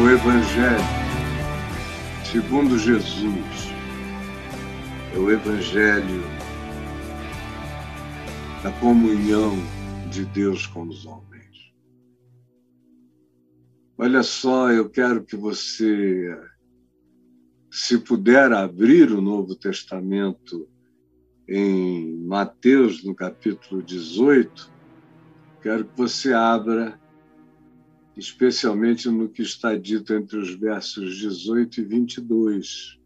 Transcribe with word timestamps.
o 0.00 0.08
Evangelho 0.08 1.08
segundo 2.30 2.78
Jesus. 2.78 3.68
É 5.12 5.18
o 5.18 5.28
Evangelho 5.28 6.22
da 8.62 8.70
comunhão 8.78 9.56
de 10.08 10.24
Deus 10.24 10.66
com 10.66 10.82
os 10.82 11.04
homens. 11.04 11.72
Olha 13.96 14.22
só, 14.22 14.70
eu 14.70 14.88
quero 14.88 15.24
que 15.24 15.34
você, 15.34 16.38
se 17.68 17.98
puder 17.98 18.52
abrir 18.52 19.10
o 19.10 19.20
Novo 19.20 19.56
Testamento 19.56 20.68
em 21.48 22.22
Mateus, 22.24 23.02
no 23.02 23.16
capítulo 23.16 23.82
18, 23.82 24.70
quero 25.60 25.86
que 25.86 25.96
você 25.96 26.32
abra 26.32 27.00
especialmente 28.18 29.08
no 29.08 29.28
que 29.28 29.42
está 29.42 29.76
dito 29.76 30.12
entre 30.12 30.38
os 30.38 30.52
versos 30.54 31.16
18 31.16 31.80
e 31.80 31.84
22. 31.84 32.98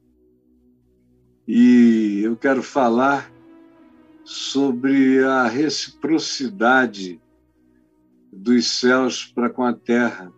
E 1.47 2.23
eu 2.25 2.35
quero 2.35 2.63
falar 2.63 3.31
sobre 4.25 5.23
a 5.23 5.47
reciprocidade 5.47 7.21
dos 8.33 8.67
céus 8.67 9.27
para 9.27 9.51
com 9.51 9.63
a 9.63 9.75
terra 9.75 10.33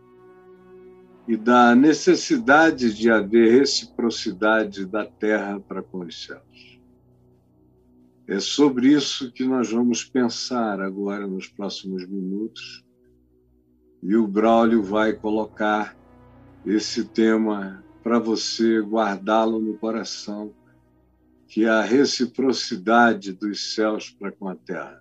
e 1.28 1.36
da 1.36 1.76
necessidade 1.76 2.92
de 2.94 3.10
haver 3.10 3.60
reciprocidade 3.60 4.84
da 4.84 5.06
terra 5.06 5.60
para 5.60 5.82
com 5.82 6.00
os 6.00 6.24
céus. 6.24 6.80
É 8.26 8.40
sobre 8.40 8.88
isso 8.88 9.30
que 9.30 9.44
nós 9.44 9.70
vamos 9.70 10.02
pensar 10.02 10.80
agora 10.80 11.26
nos 11.26 11.46
próximos 11.46 12.08
minutos 12.08 12.83
e 14.04 14.14
o 14.16 14.26
Braulio 14.26 14.82
vai 14.82 15.14
colocar 15.14 15.96
esse 16.66 17.06
tema 17.06 17.82
para 18.02 18.18
você 18.18 18.78
guardá-lo 18.82 19.58
no 19.58 19.78
coração, 19.78 20.54
que 21.48 21.64
é 21.64 21.70
a 21.70 21.80
reciprocidade 21.80 23.32
dos 23.32 23.74
céus 23.74 24.10
para 24.10 24.30
com 24.30 24.46
a 24.46 24.54
terra. 24.54 25.00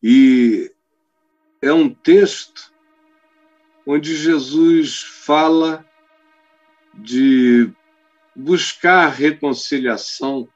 E 0.00 0.72
é 1.60 1.72
um 1.72 1.92
texto 1.92 2.72
onde 3.84 4.14
Jesus 4.14 5.00
fala 5.00 5.84
de 6.94 7.72
buscar 8.36 9.08
reconciliação, 9.08 10.48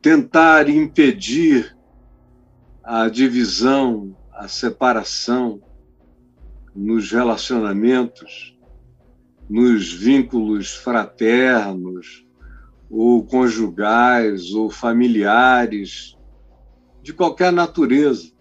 tentar 0.00 0.68
impedir 0.68 1.76
a 2.90 3.06
divisão, 3.10 4.16
a 4.32 4.48
separação 4.48 5.60
nos 6.74 7.12
relacionamentos, 7.12 8.56
nos 9.46 9.92
vínculos 9.92 10.74
fraternos, 10.74 12.26
ou 12.88 13.22
conjugais, 13.26 14.54
ou 14.54 14.70
familiares, 14.70 16.16
de 17.02 17.12
qualquer 17.12 17.52
natureza. 17.52 18.32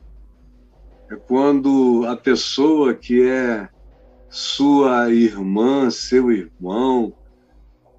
É 1.11 1.17
quando 1.17 2.05
a 2.07 2.15
pessoa 2.15 2.93
que 2.93 3.27
é 3.27 3.67
sua 4.29 5.11
irmã, 5.11 5.89
seu 5.89 6.31
irmão, 6.31 7.13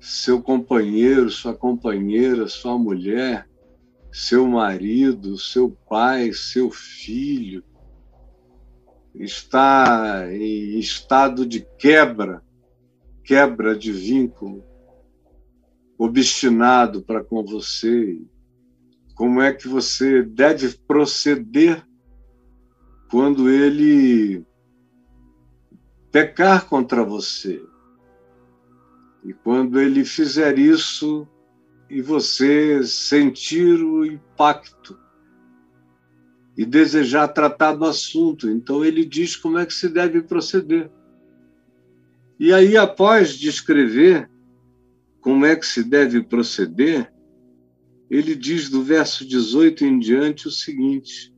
seu 0.01 0.41
companheiro, 0.41 1.29
sua 1.29 1.53
companheira, 1.53 2.49
sua 2.49 2.79
mulher, 2.79 3.47
seu 4.11 4.47
marido, 4.47 5.39
seu 5.39 5.71
pai, 5.89 6.33
seu 6.33 6.71
filho, 6.71 7.63
está 9.15 10.27
em 10.33 10.79
estado 10.79 11.45
de 11.47 11.67
quebra, 11.79 12.43
quebra 13.25 13.77
de 13.77 13.93
vínculo, 13.93 14.65
obstinado 15.99 17.03
para 17.03 17.25
com 17.25 17.45
você. 17.45 18.21
Como 19.15 19.41
é 19.41 19.53
que 19.53 19.67
você 19.67 20.23
deve 20.23 20.69
proceder 20.87 21.85
quando 23.11 23.51
ele 23.51 24.45
pecar 26.13 26.67
contra 26.69 27.05
você? 27.05 27.61
E 29.25 29.33
quando 29.33 29.81
ele 29.81 30.05
fizer 30.05 30.57
isso, 30.59 31.27
e 31.91 32.03
você 32.03 32.83
sentir 32.85 33.83
o 33.83 34.05
impacto 34.05 34.99
e 36.57 36.65
desejar 36.67 37.29
tratar 37.29 37.75
do 37.75 37.85
assunto. 37.85 38.51
Então, 38.51 38.85
ele 38.85 39.05
diz 39.05 39.37
como 39.37 39.59
é 39.59 39.65
que 39.65 39.73
se 39.73 39.89
deve 39.89 40.23
proceder. 40.23 40.91
E 42.39 42.53
aí, 42.53 42.77
após 42.77 43.35
descrever 43.35 44.29
como 45.21 45.47
é 45.47 45.57
que 45.57 45.67
se 45.67 45.83
deve 45.83 46.23
proceder, 46.23 47.13
ele 48.11 48.35
diz 48.35 48.69
do 48.69 48.83
verso 48.83 49.27
18 49.27 49.85
em 49.85 49.99
diante 49.99 50.49
o 50.49 50.51
seguinte: 50.51 51.35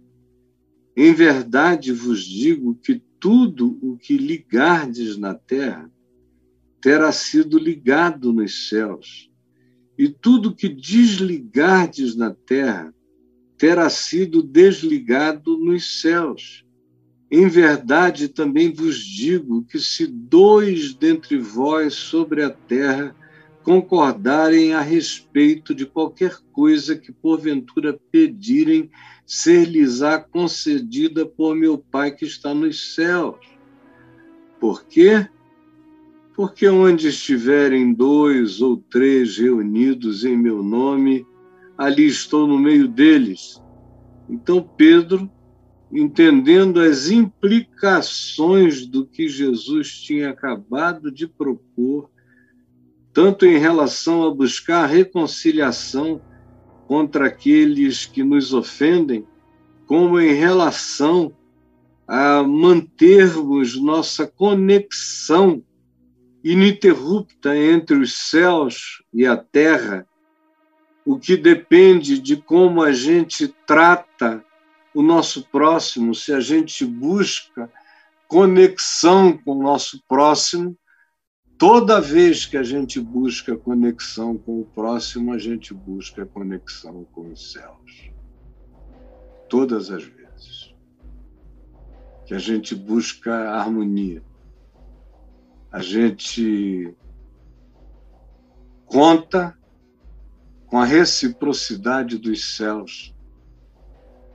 Em 0.97 1.13
verdade 1.13 1.93
vos 1.93 2.25
digo 2.25 2.75
que 2.77 3.03
tudo 3.19 3.79
o 3.83 3.97
que 3.97 4.17
ligardes 4.17 5.17
na 5.17 5.35
terra 5.35 5.91
terá 6.81 7.13
sido 7.13 7.59
ligado 7.59 8.33
nos 8.33 8.69
céus 8.69 9.30
e 10.01 10.09
tudo 10.09 10.55
que 10.55 10.67
desligardes 10.67 12.17
na 12.17 12.31
terra 12.31 12.91
terá 13.59 13.91
sido 13.91 14.43
desligado 14.43 15.59
nos 15.59 16.01
céus. 16.01 16.65
Em 17.31 17.47
verdade, 17.47 18.29
também 18.29 18.73
vos 18.73 18.99
digo 18.99 19.63
que 19.65 19.79
se 19.79 20.07
dois 20.07 20.95
dentre 20.95 21.37
vós 21.37 21.93
sobre 21.93 22.43
a 22.43 22.49
terra 22.49 23.15
concordarem 23.63 24.73
a 24.73 24.81
respeito 24.81 25.75
de 25.75 25.85
qualquer 25.85 26.39
coisa 26.51 26.97
que 26.97 27.13
porventura 27.13 28.01
pedirem, 28.11 28.91
ser-lhes-á 29.27 30.19
concedida 30.19 31.27
por 31.27 31.55
meu 31.55 31.77
Pai 31.77 32.11
que 32.11 32.25
está 32.25 32.55
nos 32.55 32.95
céus. 32.95 33.37
Por 34.59 34.87
quê? 34.87 35.29
Porque 36.41 36.67
onde 36.67 37.09
estiverem 37.09 37.93
dois 37.93 38.63
ou 38.63 38.79
três 38.79 39.37
reunidos 39.37 40.25
em 40.25 40.35
meu 40.35 40.63
nome, 40.63 41.27
ali 41.77 42.07
estou 42.07 42.47
no 42.47 42.59
meio 42.59 42.89
deles. 42.89 43.63
Então 44.27 44.67
Pedro, 44.75 45.31
entendendo 45.93 46.81
as 46.81 47.11
implicações 47.11 48.87
do 48.87 49.05
que 49.05 49.29
Jesus 49.29 50.01
tinha 50.01 50.31
acabado 50.31 51.13
de 51.13 51.29
propor, 51.29 52.09
tanto 53.13 53.45
em 53.45 53.59
relação 53.59 54.27
a 54.27 54.35
buscar 54.35 54.87
reconciliação 54.87 56.23
contra 56.87 57.27
aqueles 57.27 58.07
que 58.07 58.25
nos 58.25 58.55
ofendem, 58.55 59.27
como 59.87 60.19
em 60.19 60.33
relação 60.33 61.37
a 62.09 62.43
mantermos 62.43 63.77
nossa 63.79 64.27
conexão 64.27 65.63
ininterrupta 66.43 67.57
entre 67.57 67.97
os 67.97 68.15
céus 68.31 69.03
e 69.13 69.27
a 69.27 69.37
terra, 69.37 70.07
o 71.05 71.19
que 71.19 71.37
depende 71.37 72.19
de 72.19 72.37
como 72.37 72.83
a 72.83 72.93
gente 72.93 73.49
trata 73.67 74.45
o 74.95 75.03
nosso 75.03 75.49
próximo, 75.51 76.15
se 76.15 76.33
a 76.33 76.41
gente 76.41 76.85
busca 76.85 77.71
conexão 78.27 79.37
com 79.37 79.53
o 79.53 79.63
nosso 79.63 80.03
próximo, 80.09 80.77
toda 81.59 82.01
vez 82.01 82.47
que 82.47 82.57
a 82.57 82.63
gente 82.63 83.01
busca 83.01 83.57
conexão 83.57 84.37
com 84.37 84.61
o 84.61 84.65
próximo, 84.65 85.33
a 85.33 85.39
gente 85.39 85.75
busca 85.75 86.27
conexão 86.27 87.05
com 87.13 87.31
os 87.31 87.53
céus. 87.53 88.11
Todas 89.49 89.91
as 89.91 90.05
vezes. 90.05 90.75
Que 92.25 92.35
a 92.35 92.39
gente 92.39 92.75
busca 92.75 93.51
harmonia 93.51 94.23
a 95.71 95.81
gente 95.81 96.95
conta 98.87 99.57
com 100.67 100.79
a 100.79 100.85
reciprocidade 100.85 102.19
dos 102.19 102.57
céus 102.57 103.15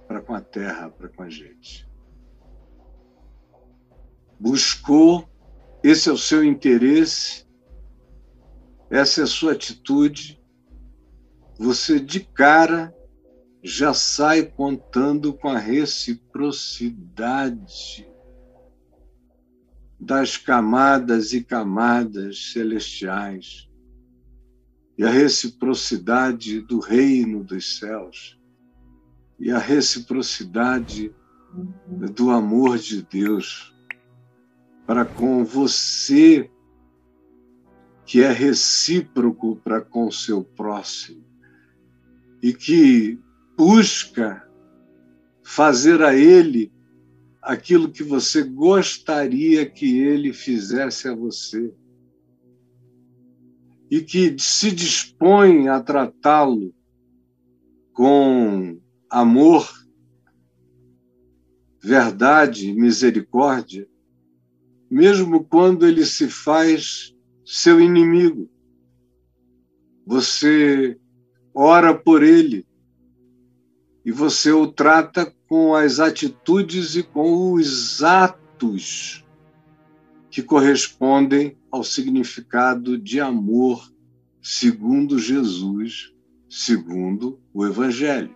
para 0.07 0.21
com 0.21 0.33
a 0.33 0.41
terra, 0.41 0.89
para 0.89 1.09
com 1.09 1.21
a 1.23 1.29
gente. 1.29 1.85
Buscou, 4.39 5.27
esse 5.83 6.09
é 6.09 6.11
o 6.11 6.17
seu 6.17 6.43
interesse, 6.43 7.45
essa 8.89 9.21
é 9.21 9.23
a 9.23 9.27
sua 9.27 9.51
atitude, 9.53 10.41
você 11.57 11.99
de 11.99 12.21
cara 12.21 12.93
já 13.63 13.93
sai 13.93 14.43
contando 14.43 15.33
com 15.33 15.47
a 15.49 15.57
reciprocidade 15.57 18.07
das 20.05 20.37
camadas 20.37 21.33
e 21.33 21.43
camadas 21.43 22.51
celestiais 22.53 23.67
e 24.95 25.03
a 25.03 25.09
reciprocidade 25.09 26.61
do 26.61 26.79
reino 26.79 27.43
dos 27.43 27.79
céus 27.79 28.39
e 29.39 29.49
a 29.49 29.57
reciprocidade 29.57 31.11
do 32.13 32.29
amor 32.29 32.77
de 32.77 33.01
Deus 33.01 33.73
para 34.85 35.03
com 35.03 35.43
você, 35.43 36.51
que 38.05 38.21
é 38.21 38.31
recíproco 38.31 39.55
para 39.55 39.81
com 39.81 40.11
seu 40.11 40.43
próximo 40.43 41.25
e 42.43 42.53
que 42.53 43.19
busca 43.57 44.47
fazer 45.41 46.03
a 46.03 46.15
ele 46.15 46.71
aquilo 47.45 47.91
que 47.91 48.01
você 48.01 48.41
gostaria 48.41 49.69
que 49.69 49.99
ele 49.99 50.33
fizesse 50.33 51.07
a 51.07 51.13
você 51.13 51.71
e 53.89 54.01
que 54.01 54.35
se 54.39 54.71
dispõe 54.71 55.67
a 55.67 55.79
tratá-lo 55.79 56.73
com 57.93 58.81
amor, 59.07 59.71
verdade, 61.79 62.73
misericórdia, 62.73 63.87
mesmo 64.89 65.45
quando 65.45 65.85
ele 65.85 66.03
se 66.03 66.27
faz 66.27 67.15
seu 67.45 67.79
inimigo. 67.79 68.49
Você 70.03 70.99
ora 71.53 71.95
por 71.95 72.23
ele 72.23 72.65
e 74.03 74.11
você 74.11 74.51
o 74.51 74.65
trata 74.65 75.31
com 75.47 75.75
as 75.75 75.99
atitudes 75.99 76.95
e 76.95 77.03
com 77.03 77.53
os 77.53 78.03
atos 78.03 79.25
que 80.29 80.41
correspondem 80.41 81.57
ao 81.71 81.83
significado 81.83 82.97
de 82.97 83.19
amor 83.19 83.91
segundo 84.41 85.17
Jesus, 85.17 86.13
segundo 86.49 87.39
o 87.53 87.65
Evangelho. 87.65 88.35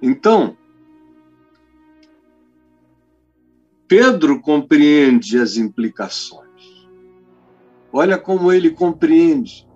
Então, 0.00 0.56
Pedro 3.86 4.40
compreende 4.40 5.38
as 5.38 5.56
implicações. 5.56 6.88
Olha 7.92 8.18
como 8.18 8.50
ele 8.50 8.70
compreende 8.70 9.68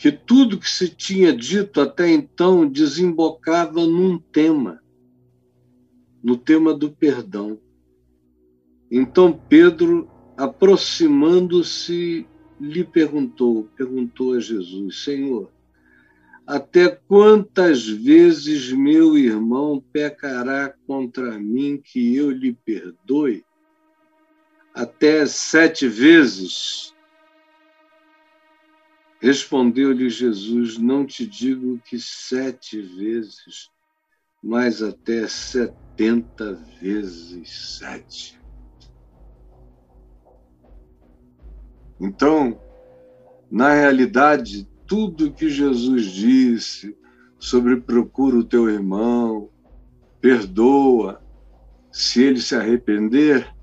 que 0.00 0.10
tudo 0.10 0.58
que 0.58 0.68
se 0.68 0.88
tinha 0.88 1.30
dito 1.30 1.78
até 1.78 2.08
então 2.08 2.66
desembocava 2.66 3.86
num 3.86 4.18
tema, 4.18 4.82
no 6.24 6.38
tema 6.38 6.72
do 6.72 6.90
perdão. 6.90 7.60
Então 8.90 9.30
Pedro, 9.30 10.10
aproximando-se, 10.38 12.26
lhe 12.58 12.82
perguntou, 12.82 13.68
perguntou 13.76 14.32
a 14.32 14.40
Jesus: 14.40 15.04
Senhor, 15.04 15.52
até 16.46 16.88
quantas 16.88 17.86
vezes 17.86 18.72
meu 18.72 19.18
irmão 19.18 19.84
pecará 19.92 20.74
contra 20.86 21.38
mim 21.38 21.78
que 21.78 22.16
eu 22.16 22.30
lhe 22.30 22.54
perdoe? 22.54 23.44
Até 24.74 25.26
sete 25.26 25.86
vezes? 25.86 26.94
Respondeu-lhe 29.20 30.08
Jesus: 30.08 30.78
Não 30.78 31.04
te 31.04 31.26
digo 31.26 31.78
que 31.84 31.98
sete 31.98 32.80
vezes, 32.80 33.68
mas 34.42 34.82
até 34.82 35.28
setenta 35.28 36.54
vezes 36.80 37.78
sete. 37.78 38.40
Então, 42.00 42.58
na 43.50 43.74
realidade, 43.74 44.66
tudo 44.86 45.32
que 45.32 45.50
Jesus 45.50 46.06
disse 46.06 46.96
sobre 47.38 47.78
procura 47.78 48.38
o 48.38 48.44
teu 48.44 48.70
irmão, 48.70 49.50
perdoa, 50.18 51.22
se 51.92 52.22
ele 52.22 52.40
se 52.40 52.54
arrepender, 52.54 53.54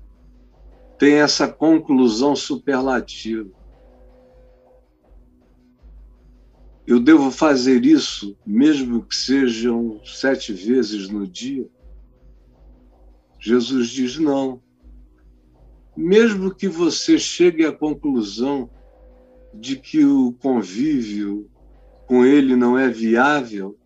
tem 0.98 1.14
essa 1.14 1.48
conclusão 1.48 2.36
superlativa. 2.36 3.57
Eu 6.88 6.98
devo 6.98 7.30
fazer 7.30 7.84
isso, 7.84 8.36
mesmo 8.44 9.04
que 9.04 9.14
sejam 9.14 10.00
sete 10.04 10.52
vezes 10.52 11.08
no 11.08 11.24
dia? 11.24 11.68
Jesus 13.38 13.90
diz: 13.90 14.18
não 14.18 14.60
mesmo 15.98 16.54
que 16.54 16.68
você 16.68 17.18
chegue 17.18 17.66
à 17.66 17.72
conclusão 17.72 18.70
de 19.52 19.74
que 19.74 20.04
o 20.04 20.32
convívio 20.34 21.50
com 22.06 22.24
ele 22.24 22.54
não 22.54 22.78
é 22.78 22.88
viável, 22.88 23.76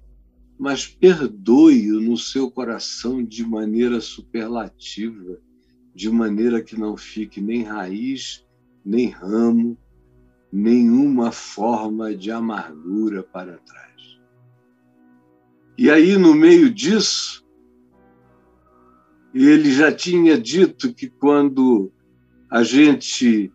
mas 0.59 0.87
perdoe-o 0.87 2.03
no 2.03 2.19
seu 2.19 2.51
coração 2.51 3.25
de 3.25 3.43
maneira 3.43 3.99
superlativa, 3.99 5.39
de 5.95 6.11
maneira 6.11 6.63
que 6.63 6.79
não 6.79 6.99
fique 6.99 7.41
nem 7.41 7.63
raiz, 7.63 8.45
nem 8.85 9.09
ramo, 9.09 9.79
nenhuma 10.53 11.33
forma 11.33 12.15
de 12.15 12.31
amargura 12.31 13.23
para 13.23 13.57
trás. 13.59 14.21
E 15.79 15.91
aí, 15.91 16.19
no 16.19 16.35
meio 16.35 16.73
disso, 16.73 17.43
ele 19.33 19.73
já 19.73 19.91
tinha 19.91 20.39
dito 20.39 20.93
que 20.93 21.09
quando 21.09 21.91
a 22.51 22.63
gente 22.63 23.51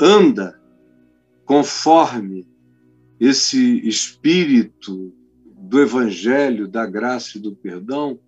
anda 0.00 0.58
conforme 1.44 2.46
esse 3.20 3.86
espírito 3.86 5.12
do 5.44 5.80
Evangelho, 5.80 6.66
da 6.66 6.86
graça 6.86 7.36
e 7.36 7.40
do 7.40 7.54
perdão, 7.54 8.18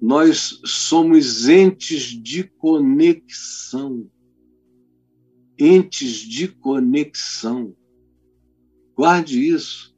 nós 0.00 0.60
somos 0.64 1.48
entes 1.48 2.02
de 2.02 2.44
conexão. 2.44 4.08
Entes 5.60 6.20
de 6.20 6.48
conexão. 6.48 7.76
Guarde 8.96 9.46
isso. 9.46 9.94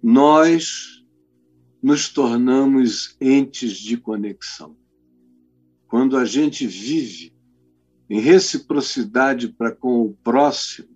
Nós 0.00 1.04
nos 1.82 2.08
tornamos 2.08 3.16
entes 3.20 3.72
de 3.72 3.96
conexão. 3.96 4.76
Quando 5.88 6.16
a 6.16 6.24
gente 6.24 6.68
vive 6.68 7.34
em 8.08 8.20
reciprocidade 8.20 9.48
para 9.48 9.72
com 9.72 10.02
o 10.02 10.14
próximo, 10.22 10.88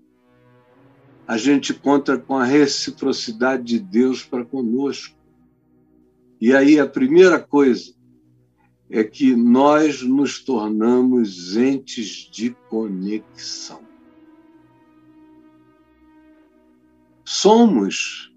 a 1.26 1.36
gente 1.36 1.74
conta 1.74 2.16
com 2.16 2.36
a 2.36 2.44
reciprocidade 2.44 3.64
de 3.64 3.80
Deus 3.80 4.22
para 4.22 4.44
conosco. 4.44 5.18
E 6.40 6.54
aí 6.54 6.78
a 6.78 6.86
primeira 6.86 7.40
coisa 7.40 7.92
é 8.90 9.04
que 9.04 9.36
nós 9.36 10.02
nos 10.02 10.42
tornamos 10.42 11.56
entes 11.56 12.28
de 12.30 12.50
conexão. 12.68 13.82
Somos 17.24 18.34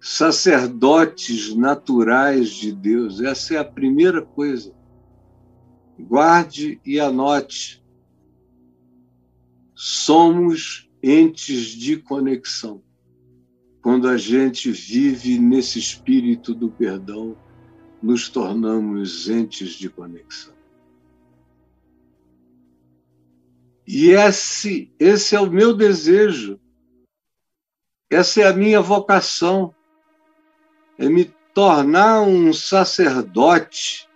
sacerdotes 0.00 1.54
naturais 1.54 2.50
de 2.50 2.72
Deus, 2.72 3.20
essa 3.20 3.54
é 3.54 3.58
a 3.58 3.64
primeira 3.64 4.22
coisa 4.22 4.76
guarde 5.98 6.80
e 6.84 7.00
anote. 7.00 7.84
Somos 9.74 10.88
entes 11.02 11.70
de 11.70 11.96
conexão. 11.96 12.82
Quando 13.82 14.08
a 14.08 14.16
gente 14.16 14.70
vive 14.70 15.38
nesse 15.38 15.78
espírito 15.78 16.54
do 16.54 16.70
perdão, 16.70 17.36
nos 18.02 18.28
tornamos 18.28 19.28
entes 19.28 19.70
de 19.70 19.88
conexão. 19.88 20.54
E 23.86 24.10
esse, 24.10 24.92
esse 24.98 25.34
é 25.34 25.40
o 25.40 25.50
meu 25.50 25.74
desejo, 25.74 26.60
essa 28.10 28.42
é 28.42 28.46
a 28.46 28.52
minha 28.52 28.80
vocação, 28.80 29.74
é 30.98 31.08
me 31.08 31.24
tornar 31.54 32.22
um 32.22 32.52
sacerdote 32.52 34.08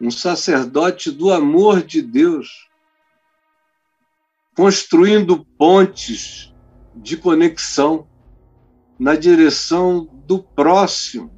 um 0.00 0.10
sacerdote 0.10 1.10
do 1.10 1.32
amor 1.32 1.82
de 1.82 2.02
Deus, 2.02 2.68
construindo 4.54 5.44
pontes 5.58 6.54
de 6.94 7.16
conexão 7.16 8.08
na 8.98 9.14
direção 9.14 10.04
do 10.26 10.42
próximo. 10.42 11.35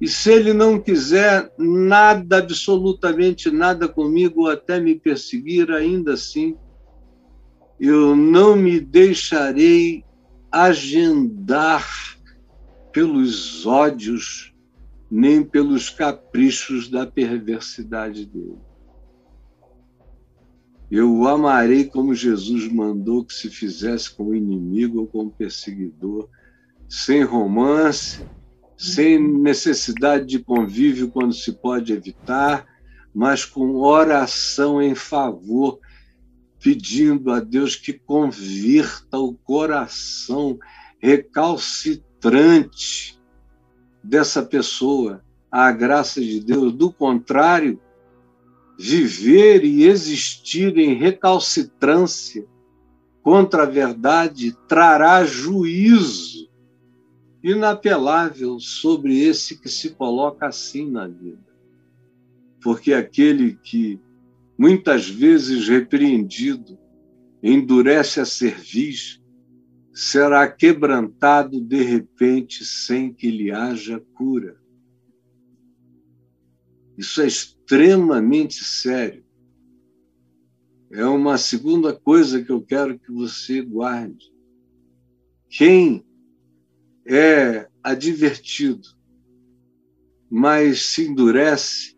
E 0.00 0.08
se 0.08 0.32
ele 0.32 0.52
não 0.52 0.80
quiser 0.80 1.52
nada, 1.56 2.38
absolutamente 2.38 3.50
nada 3.50 3.88
comigo, 3.88 4.48
até 4.48 4.80
me 4.80 4.94
perseguir, 4.94 5.70
ainda 5.70 6.14
assim, 6.14 6.56
eu 7.78 8.16
não 8.16 8.56
me 8.56 8.80
deixarei 8.80 10.04
agendar 10.50 12.18
pelos 12.92 13.66
ódios 13.66 14.54
nem 15.10 15.42
pelos 15.42 15.90
caprichos 15.90 16.88
da 16.88 17.06
perversidade 17.06 18.26
dele. 18.26 18.58
Eu 20.90 21.12
o 21.12 21.26
amarei 21.26 21.84
como 21.84 22.14
Jesus 22.14 22.70
mandou 22.70 23.24
que 23.24 23.34
se 23.34 23.48
fizesse 23.48 24.14
com 24.14 24.26
o 24.26 24.34
inimigo 24.34 25.00
ou 25.00 25.06
com 25.06 25.26
o 25.26 25.30
perseguidor, 25.30 26.28
sem 26.88 27.22
romance 27.22 28.24
sem 28.76 29.18
necessidade 29.18 30.26
de 30.26 30.38
convívio 30.38 31.10
quando 31.10 31.32
se 31.32 31.52
pode 31.52 31.92
evitar, 31.92 32.66
mas 33.14 33.44
com 33.44 33.76
oração 33.76 34.82
em 34.82 34.94
favor, 34.94 35.78
pedindo 36.60 37.30
a 37.30 37.40
Deus 37.40 37.76
que 37.76 37.92
convirta 37.92 39.18
o 39.18 39.34
coração 39.34 40.58
recalcitrante 40.98 43.20
dessa 44.02 44.42
pessoa 44.42 45.22
à 45.50 45.70
graça 45.70 46.20
de 46.20 46.40
Deus. 46.40 46.72
Do 46.72 46.92
contrário, 46.92 47.80
viver 48.78 49.64
e 49.64 49.84
existir 49.84 50.76
em 50.76 50.94
recalcitrância 50.94 52.44
contra 53.22 53.62
a 53.62 53.66
verdade 53.66 54.56
trará 54.66 55.24
juízo 55.24 56.33
inapelável 57.44 58.58
sobre 58.58 59.20
esse 59.20 59.60
que 59.60 59.68
se 59.68 59.90
coloca 59.90 60.46
assim 60.46 60.90
na 60.90 61.06
vida. 61.06 61.44
Porque 62.62 62.94
aquele 62.94 63.56
que, 63.56 64.00
muitas 64.56 65.06
vezes 65.06 65.68
repreendido, 65.68 66.78
endurece 67.42 68.18
a 68.18 68.24
cerviz, 68.24 69.22
será 69.92 70.50
quebrantado 70.50 71.60
de 71.60 71.82
repente 71.82 72.64
sem 72.64 73.12
que 73.12 73.30
lhe 73.30 73.50
haja 73.50 74.00
cura. 74.14 74.56
Isso 76.96 77.20
é 77.20 77.26
extremamente 77.26 78.64
sério. 78.64 79.22
É 80.90 81.04
uma 81.04 81.36
segunda 81.36 81.92
coisa 81.92 82.42
que 82.42 82.50
eu 82.50 82.62
quero 82.62 82.98
que 82.98 83.12
você 83.12 83.60
guarde. 83.60 84.32
Quem 85.50 86.06
é 87.06 87.68
advertido, 87.82 88.88
mas 90.30 90.86
se 90.86 91.06
endurece, 91.06 91.96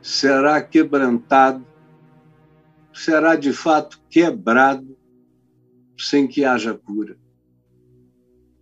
será 0.00 0.62
quebrantado, 0.62 1.66
será 2.94 3.34
de 3.36 3.52
fato 3.52 4.00
quebrado, 4.08 4.96
sem 5.98 6.26
que 6.26 6.44
haja 6.44 6.74
cura. 6.74 7.16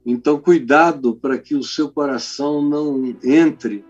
Então, 0.06 0.38
cuidado 0.38 1.16
para 1.16 1.38
que 1.38 1.54
o 1.54 1.62
seu 1.62 1.90
coração 1.90 2.62
não 2.62 3.16
entre 3.22 3.84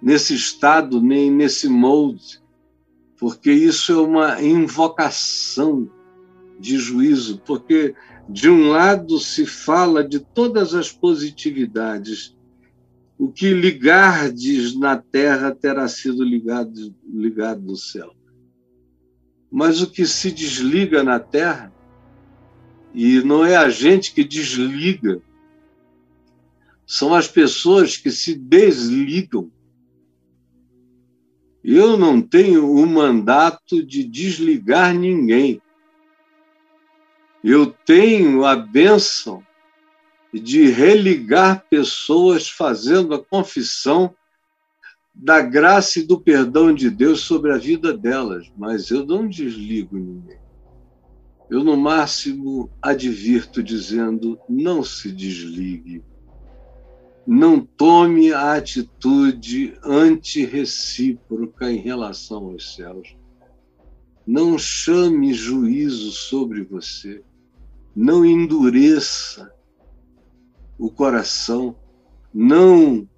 nesse 0.00 0.34
estado, 0.34 1.00
nem 1.00 1.30
nesse 1.30 1.68
molde, 1.68 2.42
porque 3.18 3.50
isso 3.52 3.92
é 3.92 3.96
uma 3.96 4.42
invocação 4.42 5.90
de 6.58 6.76
juízo, 6.78 7.40
porque 7.44 7.94
de 8.28 8.48
um 8.48 8.68
lado 8.68 9.18
se 9.18 9.46
fala 9.46 10.02
de 10.02 10.18
todas 10.18 10.74
as 10.74 10.90
positividades. 10.90 12.34
O 13.18 13.28
que 13.30 13.50
ligardes 13.50 14.76
na 14.76 14.96
terra 14.96 15.54
terá 15.54 15.86
sido 15.88 16.24
ligado, 16.24 16.94
ligado 17.06 17.62
no 17.62 17.76
céu. 17.76 18.14
Mas 19.50 19.80
o 19.80 19.90
que 19.90 20.04
se 20.04 20.32
desliga 20.32 21.04
na 21.04 21.20
terra, 21.20 21.72
e 22.92 23.20
não 23.20 23.44
é 23.44 23.56
a 23.56 23.68
gente 23.68 24.12
que 24.12 24.24
desliga, 24.24 25.22
são 26.86 27.14
as 27.14 27.28
pessoas 27.28 27.96
que 27.96 28.10
se 28.10 28.34
desligam. 28.34 29.50
Eu 31.62 31.96
não 31.96 32.20
tenho 32.20 32.70
o 32.70 32.86
mandato 32.86 33.82
de 33.82 34.04
desligar 34.04 34.94
ninguém 34.94 35.62
eu 37.44 37.66
tenho 37.66 38.46
a 38.46 38.56
bênção 38.56 39.46
de 40.32 40.66
religar 40.70 41.66
pessoas 41.68 42.48
fazendo 42.48 43.14
a 43.14 43.22
confissão 43.22 44.14
da 45.14 45.42
graça 45.42 45.98
e 45.98 46.06
do 46.06 46.18
perdão 46.18 46.74
de 46.74 46.88
Deus 46.88 47.20
sobre 47.20 47.52
a 47.52 47.58
vida 47.58 47.94
delas, 47.94 48.50
mas 48.56 48.90
eu 48.90 49.04
não 49.04 49.28
desligo 49.28 49.98
ninguém. 49.98 50.38
Eu, 51.50 51.62
no 51.62 51.76
máximo, 51.76 52.70
advirto 52.80 53.62
dizendo: 53.62 54.40
não 54.48 54.82
se 54.82 55.12
desligue, 55.12 56.02
não 57.26 57.60
tome 57.60 58.32
a 58.32 58.54
atitude 58.54 59.78
antirrecíproca 59.84 61.70
em 61.70 61.76
relação 61.76 62.46
aos 62.46 62.74
céus, 62.74 63.14
não 64.26 64.58
chame 64.58 65.34
juízo 65.34 66.10
sobre 66.10 66.64
você 66.64 67.22
não 67.94 68.24
endureça 68.24 69.52
o 70.78 70.90
coração, 70.90 71.76
não 72.32 73.08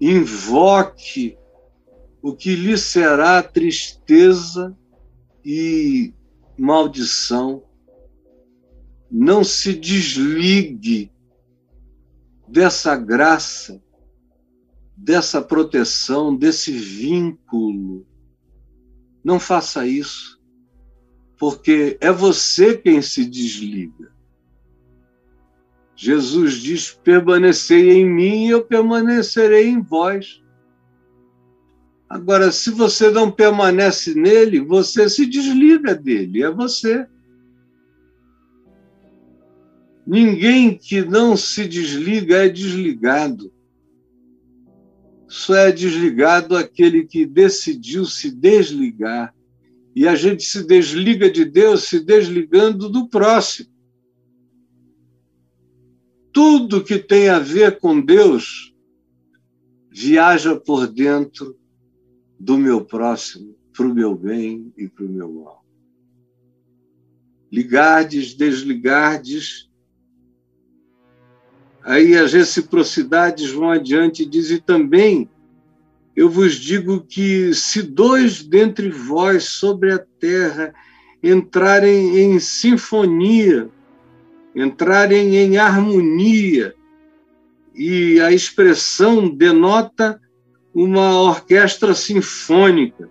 invoque 0.00 1.36
o 2.22 2.34
que 2.34 2.54
lhe 2.54 2.78
será 2.78 3.42
tristeza 3.42 4.76
e 5.44 6.12
maldição. 6.56 7.62
Não 9.10 9.44
se 9.44 9.72
desligue 9.72 11.12
dessa 12.48 12.96
graça, 12.96 13.80
dessa 14.96 15.40
proteção, 15.40 16.36
desse 16.36 16.72
vínculo. 16.72 18.06
Não 19.22 19.38
faça 19.38 19.86
isso 19.86 20.35
porque 21.38 21.98
é 22.00 22.10
você 22.10 22.76
quem 22.76 23.02
se 23.02 23.24
desliga. 23.24 24.12
Jesus 25.94 26.54
diz: 26.54 26.90
permanecei 26.90 27.92
em 27.92 28.04
mim 28.04 28.46
e 28.46 28.50
eu 28.50 28.62
permanecerei 28.62 29.68
em 29.68 29.80
vós. 29.80 30.42
Agora, 32.08 32.52
se 32.52 32.70
você 32.70 33.10
não 33.10 33.30
permanece 33.30 34.14
nele, 34.14 34.60
você 34.60 35.08
se 35.08 35.26
desliga 35.26 35.94
dele, 35.94 36.42
é 36.42 36.50
você. 36.50 37.06
Ninguém 40.06 40.78
que 40.78 41.02
não 41.02 41.36
se 41.36 41.66
desliga 41.66 42.44
é 42.44 42.48
desligado. 42.48 43.52
Só 45.26 45.56
é 45.56 45.72
desligado 45.72 46.56
aquele 46.56 47.04
que 47.04 47.26
decidiu 47.26 48.04
se 48.04 48.30
desligar 48.30 49.34
e 49.96 50.06
a 50.06 50.14
gente 50.14 50.42
se 50.42 50.62
desliga 50.62 51.30
de 51.30 51.42
Deus 51.42 51.84
se 51.84 51.98
desligando 51.98 52.90
do 52.90 53.08
próximo. 53.08 53.70
Tudo 56.30 56.84
que 56.84 56.98
tem 56.98 57.30
a 57.30 57.38
ver 57.38 57.80
com 57.80 57.98
Deus 57.98 58.74
viaja 59.90 60.54
por 60.54 60.86
dentro 60.86 61.58
do 62.38 62.58
meu 62.58 62.84
próximo, 62.84 63.56
para 63.72 63.86
o 63.86 63.94
meu 63.94 64.14
bem 64.14 64.70
e 64.76 64.86
para 64.86 65.06
o 65.06 65.08
meu 65.08 65.32
mal. 65.32 65.64
Ligardes, 67.50 68.34
desligardes, 68.34 69.70
aí 71.82 72.14
as 72.14 72.34
reciprocidades 72.34 73.50
vão 73.50 73.70
adiante 73.70 74.24
e 74.24 74.26
dizem 74.26 74.60
também 74.60 75.30
eu 76.16 76.30
vos 76.30 76.54
digo 76.54 77.02
que 77.02 77.52
se 77.52 77.82
dois 77.82 78.42
dentre 78.42 78.88
vós 78.88 79.44
sobre 79.44 79.92
a 79.92 79.98
terra 79.98 80.74
entrarem 81.22 82.18
em 82.18 82.40
sinfonia, 82.40 83.68
entrarem 84.54 85.36
em 85.36 85.58
harmonia, 85.58 86.74
e 87.74 88.18
a 88.20 88.32
expressão 88.32 89.28
denota 89.28 90.18
uma 90.74 91.20
orquestra 91.20 91.94
sinfônica, 91.94 93.10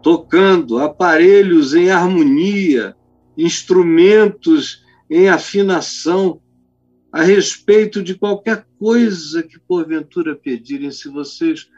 tocando 0.00 0.78
aparelhos 0.78 1.74
em 1.74 1.90
harmonia, 1.90 2.94
instrumentos 3.36 4.84
em 5.10 5.28
afinação, 5.28 6.40
a 7.10 7.22
respeito 7.22 8.02
de 8.02 8.14
qualquer 8.14 8.64
coisa 8.78 9.42
que 9.42 9.58
porventura 9.58 10.36
pedirem, 10.36 10.92
se 10.92 11.08
vocês 11.08 11.68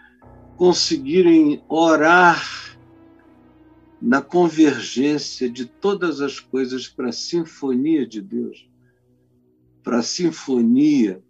conseguirem 0.57 1.63
orar 1.69 2.43
na 4.01 4.23
convergência 4.23 5.49
de 5.51 5.67
todas 5.67 6.21
as 6.21 6.41
coisas 6.41 6.89
para 6.89 7.11
a 7.11 7.13
sinfonia 7.13 8.07
de 8.07 8.21
Deus, 8.21 8.69
para 9.83 9.99
a 9.99 10.03
sinfonia 10.03 11.23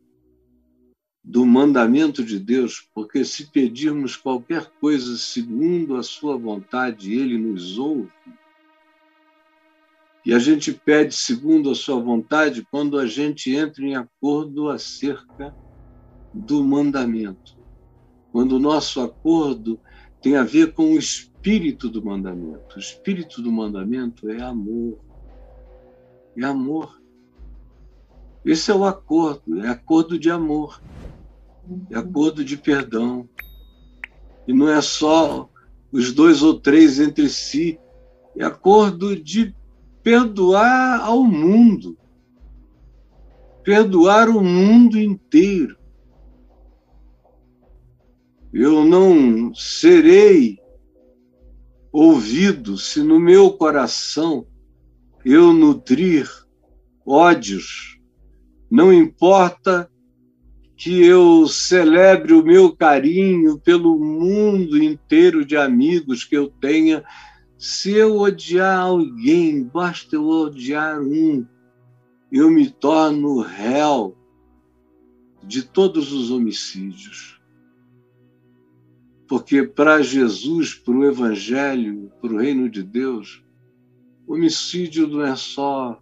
do 1.22 1.44
mandamento 1.44 2.24
de 2.24 2.38
Deus, 2.38 2.88
porque 2.94 3.24
se 3.24 3.50
pedirmos 3.50 4.14
qualquer 4.14 4.70
coisa 4.80 5.16
segundo 5.16 5.96
a 5.96 6.02
sua 6.02 6.36
vontade, 6.36 7.12
ele 7.12 7.36
nos 7.36 7.78
ouve. 7.78 8.12
E 10.24 10.32
a 10.32 10.38
gente 10.38 10.72
pede 10.72 11.14
segundo 11.14 11.70
a 11.70 11.74
sua 11.74 12.00
vontade 12.00 12.66
quando 12.70 12.98
a 12.98 13.06
gente 13.06 13.54
entra 13.54 13.84
em 13.84 13.96
acordo 13.96 14.68
acerca 14.68 15.54
do 16.32 16.62
mandamento 16.62 17.55
quando 18.36 18.56
o 18.56 18.58
nosso 18.58 19.00
acordo 19.00 19.80
tem 20.20 20.36
a 20.36 20.42
ver 20.42 20.74
com 20.74 20.92
o 20.92 20.98
espírito 20.98 21.88
do 21.88 22.04
mandamento. 22.04 22.76
O 22.76 22.78
espírito 22.78 23.40
do 23.40 23.50
mandamento 23.50 24.28
é 24.28 24.42
amor. 24.42 24.98
É 26.36 26.44
amor. 26.44 27.00
Esse 28.44 28.70
é 28.70 28.74
o 28.74 28.84
acordo, 28.84 29.64
é 29.64 29.68
acordo 29.68 30.18
de 30.18 30.30
amor. 30.30 30.82
é 31.90 31.96
acordo 31.96 32.44
de 32.44 32.58
perdão. 32.58 33.26
E 34.46 34.52
não 34.52 34.68
é 34.68 34.82
só 34.82 35.48
os 35.90 36.12
dois 36.12 36.42
ou 36.42 36.60
três 36.60 37.00
entre 37.00 37.30
si, 37.30 37.80
é 38.36 38.44
acordo 38.44 39.16
de 39.16 39.54
perdoar 40.02 41.00
ao 41.00 41.24
mundo. 41.24 41.96
Perdoar 43.64 44.28
o 44.28 44.44
mundo 44.44 44.98
inteiro. 44.98 45.75
Eu 48.58 48.86
não 48.86 49.54
serei 49.54 50.58
ouvido 51.92 52.78
se 52.78 53.02
no 53.02 53.20
meu 53.20 53.50
coração 53.50 54.46
eu 55.22 55.52
nutrir 55.52 56.26
ódios. 57.04 58.00
Não 58.70 58.90
importa 58.90 59.90
que 60.74 61.04
eu 61.04 61.46
celebre 61.46 62.32
o 62.32 62.42
meu 62.42 62.74
carinho 62.74 63.60
pelo 63.60 63.98
mundo 63.98 64.82
inteiro 64.82 65.44
de 65.44 65.54
amigos 65.54 66.24
que 66.24 66.34
eu 66.34 66.48
tenha. 66.48 67.04
Se 67.58 67.92
eu 67.92 68.16
odiar 68.16 68.80
alguém, 68.80 69.64
basta 69.64 70.16
eu 70.16 70.26
odiar 70.26 70.98
um, 71.02 71.46
eu 72.32 72.50
me 72.50 72.70
torno 72.70 73.38
réu 73.42 74.16
de 75.44 75.62
todos 75.62 76.10
os 76.10 76.30
homicídios. 76.30 77.35
Porque 79.28 79.64
para 79.64 80.02
Jesus, 80.02 80.74
para 80.74 80.94
o 80.94 81.04
Evangelho, 81.04 82.12
para 82.20 82.32
o 82.32 82.38
reino 82.38 82.70
de 82.70 82.82
Deus, 82.82 83.42
homicídio 84.26 85.08
não 85.08 85.22
é 85.22 85.34
só 85.34 86.00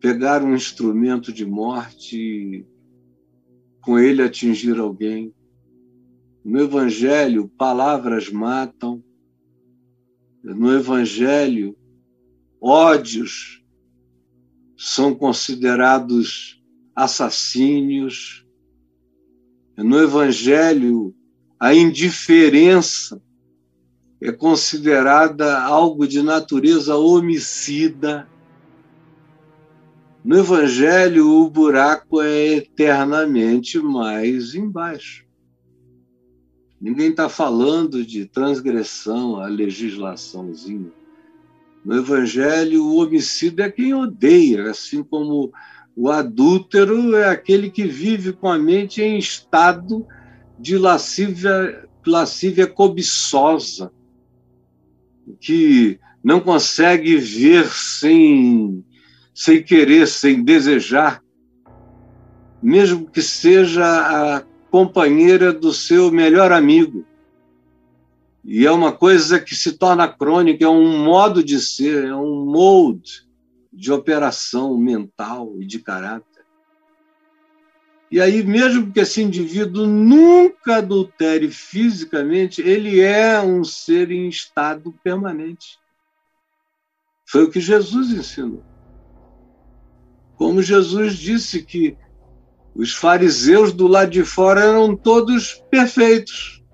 pegar 0.00 0.42
um 0.42 0.54
instrumento 0.54 1.32
de 1.32 1.44
morte 1.44 2.66
com 3.82 3.98
ele 3.98 4.22
atingir 4.22 4.78
alguém. 4.78 5.34
No 6.44 6.60
Evangelho, 6.60 7.48
palavras 7.48 8.30
matam. 8.30 9.02
No 10.42 10.74
Evangelho, 10.74 11.76
ódios 12.60 13.62
são 14.76 15.14
considerados 15.14 16.62
assassínios. 16.94 18.46
No 19.76 19.98
Evangelho, 19.98 21.14
a 21.60 21.74
indiferença 21.74 23.20
é 24.18 24.32
considerada 24.32 25.62
algo 25.62 26.08
de 26.08 26.22
natureza 26.22 26.96
homicida. 26.96 28.26
No 30.24 30.38
Evangelho, 30.38 31.28
o 31.28 31.50
buraco 31.50 32.22
é 32.22 32.54
eternamente 32.54 33.78
mais 33.78 34.54
embaixo. 34.54 35.26
Ninguém 36.80 37.10
está 37.10 37.28
falando 37.28 38.04
de 38.06 38.24
transgressão 38.24 39.38
à 39.38 39.46
legislaçãozinha. 39.46 40.90
No 41.84 41.96
Evangelho, 41.96 42.86
o 42.86 42.96
homicida 42.96 43.64
é 43.64 43.70
quem 43.70 43.92
odeia, 43.92 44.70
assim 44.70 45.02
como 45.02 45.52
o 45.94 46.08
adúltero 46.08 47.14
é 47.16 47.28
aquele 47.28 47.70
que 47.70 47.84
vive 47.84 48.32
com 48.32 48.48
a 48.48 48.58
mente 48.58 49.02
em 49.02 49.18
estado 49.18 50.06
de 50.60 50.76
lascívia, 50.76 51.88
lascívia 52.06 52.66
cobiçosa, 52.66 53.90
que 55.40 55.98
não 56.22 56.40
consegue 56.40 57.16
ver 57.16 57.66
sem 57.70 58.84
sem 59.34 59.62
querer, 59.62 60.06
sem 60.06 60.44
desejar, 60.44 61.22
mesmo 62.62 63.08
que 63.08 63.22
seja 63.22 63.84
a 63.86 64.44
companheira 64.70 65.50
do 65.50 65.72
seu 65.72 66.10
melhor 66.10 66.52
amigo. 66.52 67.06
E 68.44 68.66
é 68.66 68.70
uma 68.70 68.92
coisa 68.92 69.40
que 69.40 69.54
se 69.54 69.78
torna 69.78 70.06
crônica, 70.08 70.62
é 70.62 70.68
um 70.68 71.02
modo 71.02 71.42
de 71.42 71.58
ser, 71.58 72.04
é 72.04 72.14
um 72.14 72.44
molde 72.44 73.26
de 73.72 73.90
operação 73.90 74.76
mental 74.76 75.54
e 75.58 75.64
de 75.64 75.78
caráter. 75.78 76.29
E 78.10 78.20
aí, 78.20 78.42
mesmo 78.42 78.92
que 78.92 78.98
esse 78.98 79.22
indivíduo 79.22 79.86
nunca 79.86 80.78
adultere 80.78 81.48
fisicamente, 81.48 82.60
ele 82.60 82.98
é 83.00 83.40
um 83.40 83.62
ser 83.62 84.10
em 84.10 84.28
estado 84.28 84.92
permanente. 85.04 85.78
Foi 87.24 87.44
o 87.44 87.50
que 87.50 87.60
Jesus 87.60 88.10
ensinou. 88.10 88.64
Como 90.34 90.60
Jesus 90.60 91.16
disse 91.16 91.62
que 91.62 91.96
os 92.74 92.92
fariseus 92.92 93.72
do 93.72 93.86
lado 93.86 94.10
de 94.10 94.24
fora 94.24 94.62
eram 94.62 94.96
todos 94.96 95.54
perfeitos, 95.70 96.64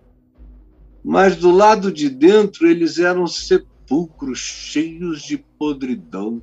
mas 1.05 1.37
do 1.37 1.51
lado 1.51 1.93
de 1.93 2.09
dentro 2.09 2.67
eles 2.67 2.99
eram 2.99 3.27
sepulcros 3.27 4.39
cheios 4.39 5.21
de 5.21 5.37
podridão, 5.59 6.43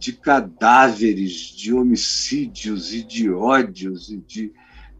de 0.00 0.14
cadáveres, 0.14 1.32
de 1.54 1.74
homicídios 1.74 2.94
e 2.94 3.04
de 3.04 3.30
ódios 3.30 4.08
e 4.08 4.16
de 4.16 4.50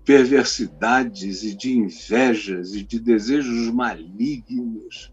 perversidades 0.05 1.43
e 1.43 1.57
de 1.57 1.73
invejas 1.73 2.75
e 2.75 2.83
de 2.83 3.01
desejos 3.01 3.73
malignos. 3.73 5.11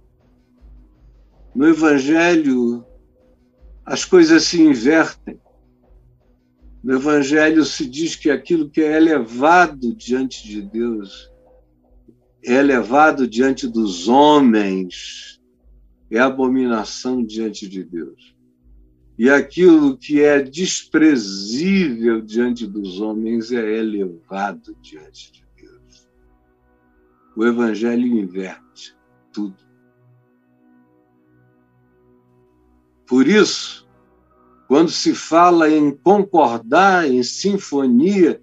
No 1.55 1.69
Evangelho, 1.69 2.85
as 3.85 4.03
coisas 4.03 4.43
se 4.43 4.61
invertem. 4.61 5.39
No 6.83 6.95
Evangelho 6.95 7.63
se 7.63 7.89
diz 7.89 8.13
que 8.13 8.29
aquilo 8.29 8.69
que 8.69 8.81
é 8.81 8.97
elevado 8.97 9.95
diante 9.95 10.45
de 10.45 10.61
Deus 10.61 11.31
é 12.43 12.55
elevado 12.55 13.25
diante 13.25 13.67
dos 13.67 14.09
homens, 14.09 15.41
é 16.11 16.19
abominação 16.19 17.23
diante 17.23 17.67
de 17.69 17.83
Deus. 17.83 18.36
E 19.17 19.29
aquilo 19.29 19.97
que 19.97 20.21
é 20.21 20.41
desprezível 20.41 22.21
diante 22.21 22.67
dos 22.67 23.01
homens 23.01 23.51
é 23.51 23.77
elevado 23.77 24.75
diante 24.79 25.31
de 25.31 25.45
Deus. 25.55 26.07
O 27.35 27.43
Evangelho 27.43 28.05
inverte 28.05 28.95
tudo. 29.31 29.57
Por 33.07 33.27
isso, 33.27 33.87
quando 34.67 34.91
se 34.91 35.15
fala 35.15 35.69
em 35.69 35.95
concordar, 35.95 37.09
em 37.09 37.23
sinfonia, 37.23 38.39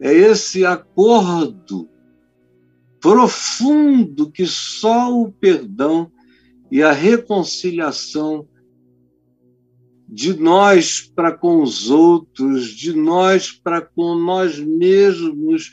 é 0.00 0.12
esse 0.12 0.64
acordo 0.64 1.88
profundo 3.00 4.30
que 4.30 4.46
só 4.46 5.12
o 5.12 5.30
perdão 5.30 6.10
e 6.70 6.82
a 6.82 6.92
reconciliação 6.92 8.48
de 10.14 10.32
nós 10.32 11.00
para 11.00 11.32
com 11.32 11.60
os 11.60 11.90
outros, 11.90 12.68
de 12.68 12.92
nós 12.92 13.50
para 13.50 13.80
com 13.80 14.14
nós 14.14 14.60
mesmos, 14.60 15.72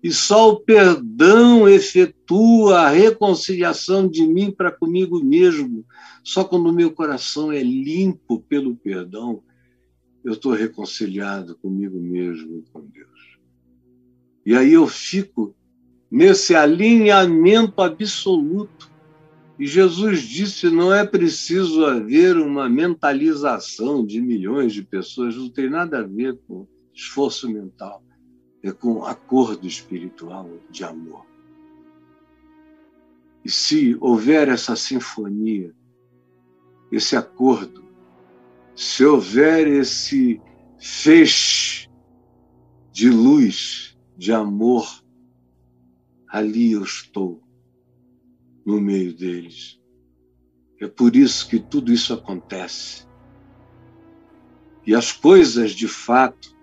e 0.00 0.12
só 0.12 0.52
o 0.52 0.60
perdão 0.60 1.68
efetua 1.68 2.82
a 2.82 2.88
reconciliação 2.88 4.06
de 4.06 4.24
mim 4.24 4.52
para 4.52 4.70
comigo 4.70 5.22
mesmo. 5.22 5.84
Só 6.22 6.44
quando 6.44 6.68
o 6.68 6.72
meu 6.72 6.92
coração 6.92 7.50
é 7.50 7.60
limpo 7.60 8.40
pelo 8.48 8.76
perdão, 8.76 9.42
eu 10.24 10.34
estou 10.34 10.52
reconciliado 10.52 11.56
comigo 11.56 12.00
mesmo 12.00 12.58
e 12.58 12.62
com 12.72 12.82
Deus. 12.82 13.38
E 14.46 14.54
aí 14.54 14.74
eu 14.74 14.86
fico 14.86 15.56
nesse 16.08 16.54
alinhamento 16.54 17.82
absoluto. 17.82 18.91
E 19.62 19.66
Jesus 19.68 20.22
disse: 20.22 20.68
não 20.68 20.92
é 20.92 21.06
preciso 21.06 21.84
haver 21.84 22.36
uma 22.36 22.68
mentalização 22.68 24.04
de 24.04 24.20
milhões 24.20 24.72
de 24.72 24.82
pessoas, 24.82 25.36
não 25.36 25.48
tem 25.48 25.70
nada 25.70 26.00
a 26.00 26.02
ver 26.02 26.36
com 26.48 26.66
esforço 26.92 27.48
mental 27.48 28.02
é 28.60 28.72
com 28.72 29.04
acordo 29.04 29.64
espiritual 29.64 30.50
de 30.68 30.82
amor. 30.82 31.24
E 33.44 33.50
se 33.50 33.96
houver 34.00 34.48
essa 34.48 34.74
sinfonia, 34.74 35.72
esse 36.90 37.14
acordo, 37.14 37.84
se 38.74 39.04
houver 39.04 39.68
esse 39.68 40.40
feixe 40.76 41.88
de 42.90 43.08
luz, 43.08 43.96
de 44.16 44.32
amor, 44.32 45.04
ali 46.28 46.72
eu 46.72 46.82
estou, 46.82 47.40
no 48.64 48.80
meio 48.80 49.14
deles. 49.14 49.80
É 50.80 50.88
por 50.88 51.14
isso 51.14 51.48
que 51.48 51.58
tudo 51.58 51.92
isso 51.92 52.12
acontece. 52.12 53.06
E 54.84 54.94
as 54.94 55.12
coisas, 55.12 55.72
de 55.72 55.86
fato, 55.86 56.56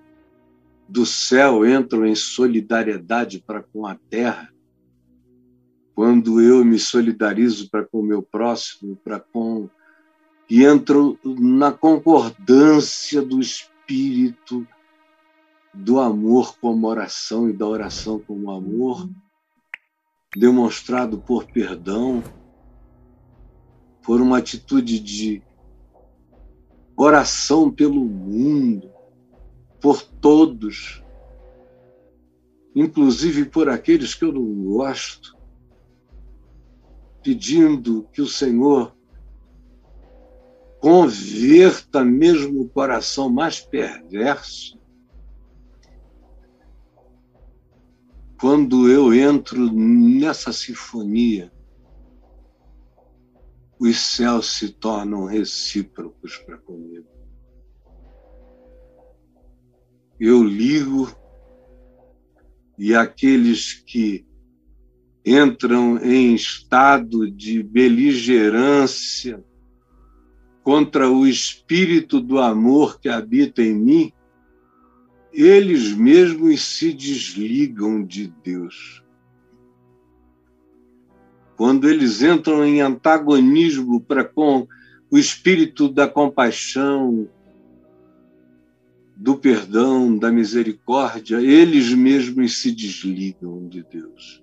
do 0.87 1.05
céu 1.05 1.65
entram 1.65 2.05
em 2.05 2.15
solidariedade 2.15 3.41
para 3.45 3.61
com 3.61 3.85
a 3.85 3.95
terra, 3.95 4.51
quando 5.95 6.41
eu 6.41 6.65
me 6.65 6.79
solidarizo 6.79 7.69
para 7.69 7.85
com 7.85 7.99
o 7.99 8.03
meu 8.03 8.21
próximo, 8.21 8.95
para 8.97 9.19
com 9.19 9.69
e 10.49 10.65
entro 10.65 11.19
na 11.23 11.71
concordância 11.71 13.21
do 13.21 13.39
espírito 13.39 14.67
do 15.73 15.99
amor 15.99 16.57
como 16.59 16.87
oração 16.87 17.47
e 17.47 17.53
da 17.53 17.67
oração 17.67 18.19
como 18.19 18.49
amor, 18.49 19.07
demonstrado 20.35 21.19
por 21.19 21.45
perdão, 21.45 22.23
por 24.03 24.21
uma 24.21 24.37
atitude 24.37 24.99
de 24.99 25.41
oração 26.95 27.71
pelo 27.71 28.05
mundo, 28.05 28.91
por 29.81 30.01
todos, 30.01 31.03
inclusive 32.75 33.45
por 33.45 33.69
aqueles 33.69 34.13
que 34.13 34.25
eu 34.25 34.33
não 34.33 34.63
gosto, 34.63 35.35
pedindo 37.23 38.07
que 38.13 38.21
o 38.21 38.27
Senhor 38.27 38.95
converta 40.79 42.05
mesmo 42.05 42.61
o 42.61 42.69
coração 42.69 43.29
mais 43.29 43.59
perverso. 43.59 44.78
Quando 48.39 48.89
eu 48.89 49.13
entro 49.13 49.69
nessa 49.69 50.53
sinfonia, 50.53 51.51
os 53.77 53.97
céus 53.97 54.53
se 54.57 54.69
tornam 54.69 55.25
recíprocos 55.25 56.37
para 56.37 56.57
comigo. 56.57 57.05
Eu 60.17 60.41
ligo 60.41 61.11
e 62.77 62.95
aqueles 62.95 63.73
que 63.73 64.25
entram 65.25 65.97
em 65.97 66.33
estado 66.33 67.29
de 67.29 67.61
beligerância 67.61 69.43
contra 70.63 71.09
o 71.09 71.27
espírito 71.27 72.21
do 72.21 72.39
amor 72.39 73.01
que 73.01 73.09
habita 73.09 73.61
em 73.61 73.73
mim, 73.73 74.13
eles 75.31 75.93
mesmos 75.93 76.61
se 76.61 76.93
desligam 76.93 78.03
de 78.03 78.27
Deus 78.43 79.03
quando 81.59 81.89
eles 81.89 82.21
entram 82.21 82.65
em 82.65 82.79
antagonismo 82.79 83.99
para 83.99 84.23
com 84.23 84.65
o 85.11 85.17
espírito 85.17 85.89
da 85.89 86.07
compaixão, 86.07 87.29
do 89.13 89.35
perdão, 89.37 90.17
da 90.17 90.31
misericórdia, 90.31 91.41
eles 91.41 91.93
mesmos 91.93 92.61
se 92.61 92.71
desligam 92.71 93.67
de 93.67 93.83
Deus. 93.83 94.41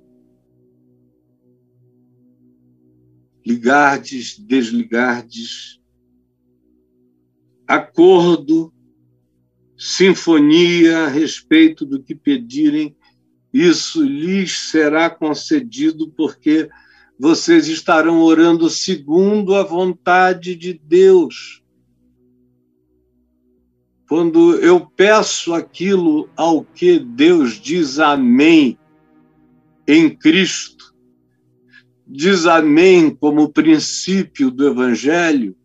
Ligardes, 3.47 4.39
desligardes, 4.39 5.81
acordo, 7.67 8.71
sinfonia 9.77 11.05
a 11.05 11.09
respeito 11.09 11.85
do 11.85 12.03
que 12.03 12.15
pedirem, 12.15 12.97
isso 13.53 14.03
lhes 14.03 14.71
será 14.71 15.11
concedido 15.11 16.11
porque 16.17 16.69
vocês 17.19 17.69
estarão 17.69 18.21
orando 18.21 18.69
segundo 18.69 19.55
a 19.55 19.63
vontade 19.63 20.55
de 20.55 20.75
Deus. 20.75 21.63
Quando 24.09 24.55
eu 24.57 24.87
peço 24.87 25.53
aquilo 25.53 26.29
ao 26.37 26.63
que 26.63 26.99
Deus 26.99 27.61
diz 27.61 27.99
amém 27.99 28.79
em 29.87 30.09
Cristo, 30.09 30.95
diz 32.07 32.47
amém 32.47 33.11
como 33.11 33.53
princípio 33.53 34.51
do 34.51 34.69
Evangelho, 34.69 35.57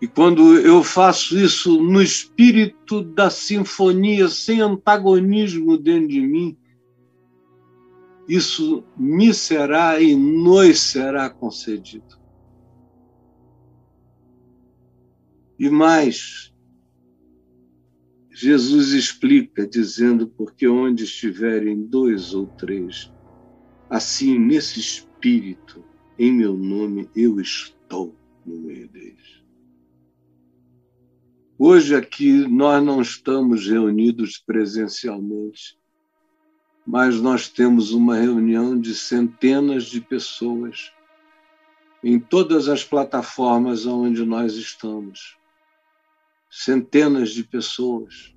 e 0.00 0.06
quando 0.06 0.56
eu 0.58 0.84
faço 0.84 1.36
isso 1.36 1.80
no 1.82 2.00
espírito 2.00 3.02
da 3.02 3.30
sinfonia, 3.30 4.28
sem 4.28 4.60
antagonismo 4.60 5.76
dentro 5.76 6.08
de 6.08 6.20
mim, 6.20 6.56
isso 8.28 8.84
me 8.96 9.34
será 9.34 10.00
e 10.00 10.14
nos 10.14 10.80
será 10.80 11.28
concedido. 11.28 12.18
E 15.58 15.68
mais, 15.68 16.54
Jesus 18.30 18.92
explica, 18.92 19.66
dizendo: 19.66 20.28
porque 20.28 20.68
onde 20.68 21.02
estiverem 21.02 21.82
dois 21.82 22.34
ou 22.34 22.46
três, 22.46 23.12
assim 23.90 24.38
nesse 24.38 24.78
espírito, 24.78 25.84
em 26.16 26.32
meu 26.32 26.54
nome, 26.54 27.10
eu 27.16 27.40
estou 27.40 28.14
no 28.46 28.60
meio 28.60 28.88
deles. 28.88 29.37
Hoje 31.60 31.96
aqui 31.96 32.46
nós 32.46 32.80
não 32.84 33.02
estamos 33.02 33.66
reunidos 33.66 34.38
presencialmente, 34.38 35.76
mas 36.86 37.20
nós 37.20 37.48
temos 37.48 37.90
uma 37.90 38.14
reunião 38.14 38.80
de 38.80 38.94
centenas 38.94 39.86
de 39.86 40.00
pessoas 40.00 40.92
em 42.00 42.16
todas 42.20 42.68
as 42.68 42.84
plataformas 42.84 43.86
onde 43.86 44.24
nós 44.24 44.54
estamos. 44.54 45.36
Centenas 46.48 47.30
de 47.30 47.42
pessoas 47.42 48.32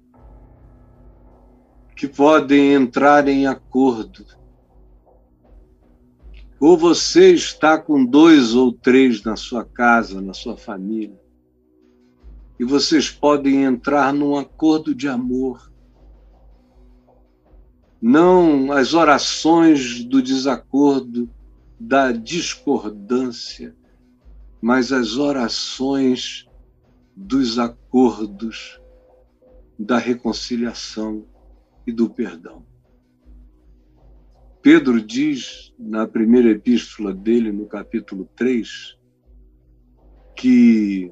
que 1.95 2.07
podem 2.07 2.73
entrar 2.73 3.27
em 3.27 3.45
acordo. 3.45 4.25
Ou 6.59 6.75
você 6.75 7.31
está 7.31 7.77
com 7.77 8.03
dois 8.03 8.55
ou 8.55 8.73
três 8.73 9.23
na 9.23 9.35
sua 9.35 9.63
casa, 9.63 10.19
na 10.19 10.33
sua 10.33 10.57
família, 10.57 11.20
e 12.61 12.63
vocês 12.63 13.09
podem 13.09 13.63
entrar 13.63 14.13
num 14.13 14.37
acordo 14.37 14.93
de 14.93 15.07
amor 15.07 15.71
não 17.99 18.71
as 18.71 18.93
orações 18.93 20.03
do 20.03 20.21
desacordo, 20.21 21.27
da 21.79 22.11
discordância, 22.11 23.75
mas 24.61 24.91
as 24.91 25.17
orações 25.17 26.47
dos 27.15 27.57
acordos, 27.57 28.79
da 29.77 29.97
reconciliação 29.97 31.25
e 31.87 31.91
do 31.91 32.11
perdão. 32.11 32.63
Pedro 34.61 35.01
diz 35.01 35.73
na 35.79 36.07
primeira 36.07 36.51
epístola 36.51 37.11
dele, 37.11 37.51
no 37.51 37.65
capítulo 37.65 38.29
3, 38.35 38.99
que 40.35 41.11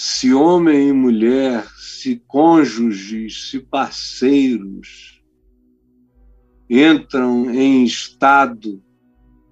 se 0.00 0.32
homem 0.32 0.90
e 0.90 0.92
mulher, 0.92 1.68
se 1.76 2.22
cônjuges, 2.28 3.50
se 3.50 3.58
parceiros, 3.58 5.20
entram 6.70 7.52
em 7.52 7.82
estado 7.82 8.80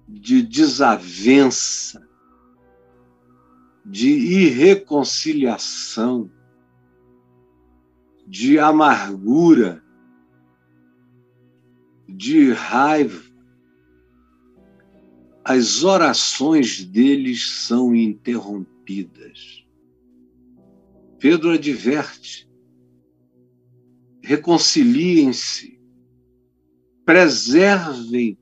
de 0.07 0.41
desavença, 0.41 2.01
de 3.85 4.07
irreconciliação, 4.07 6.31
de 8.25 8.57
amargura, 8.57 9.83
de 12.07 12.53
raiva. 12.53 13.21
As 15.43 15.83
orações 15.83 16.85
deles 16.85 17.65
são 17.65 17.93
interrompidas. 17.93 19.66
Pedro 21.19 21.51
adverte: 21.51 22.49
reconciliem-se, 24.21 25.79
preservem 27.05 28.37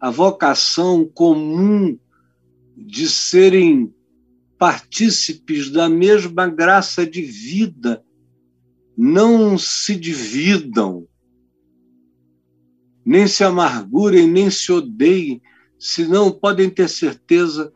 a 0.00 0.10
vocação 0.10 1.04
comum 1.04 1.98
de 2.76 3.08
serem 3.08 3.94
partícipes 4.58 5.70
da 5.70 5.88
mesma 5.88 6.46
graça 6.48 7.06
de 7.06 7.22
vida. 7.22 8.04
Não 8.96 9.56
se 9.56 9.94
dividam, 9.94 11.06
nem 13.04 13.26
se 13.26 13.42
amargurem, 13.44 14.26
nem 14.26 14.50
se 14.50 14.70
odeiem, 14.72 15.40
senão 15.78 16.30
podem 16.30 16.68
ter 16.68 16.88
certeza 16.88 17.72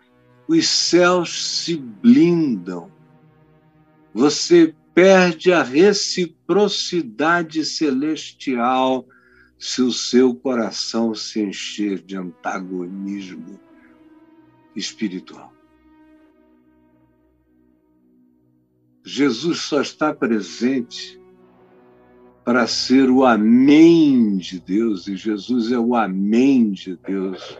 os 0.46 0.68
céus 0.68 1.62
se 1.62 1.76
blindam. 1.76 2.93
Você 4.14 4.74
perde 4.94 5.52
a 5.52 5.62
reciprocidade 5.64 7.64
celestial 7.64 9.08
se 9.58 9.82
o 9.82 9.90
seu 9.90 10.36
coração 10.36 11.16
se 11.16 11.42
encher 11.42 12.00
de 12.00 12.16
antagonismo 12.16 13.58
espiritual. 14.76 15.52
Jesus 19.04 19.62
só 19.62 19.82
está 19.82 20.14
presente 20.14 21.20
para 22.44 22.68
ser 22.68 23.10
o 23.10 23.24
Amém 23.24 24.36
de 24.36 24.60
Deus, 24.60 25.08
e 25.08 25.16
Jesus 25.16 25.72
é 25.72 25.78
o 25.78 25.96
Amém 25.96 26.70
de 26.70 26.96
Deus 26.96 27.58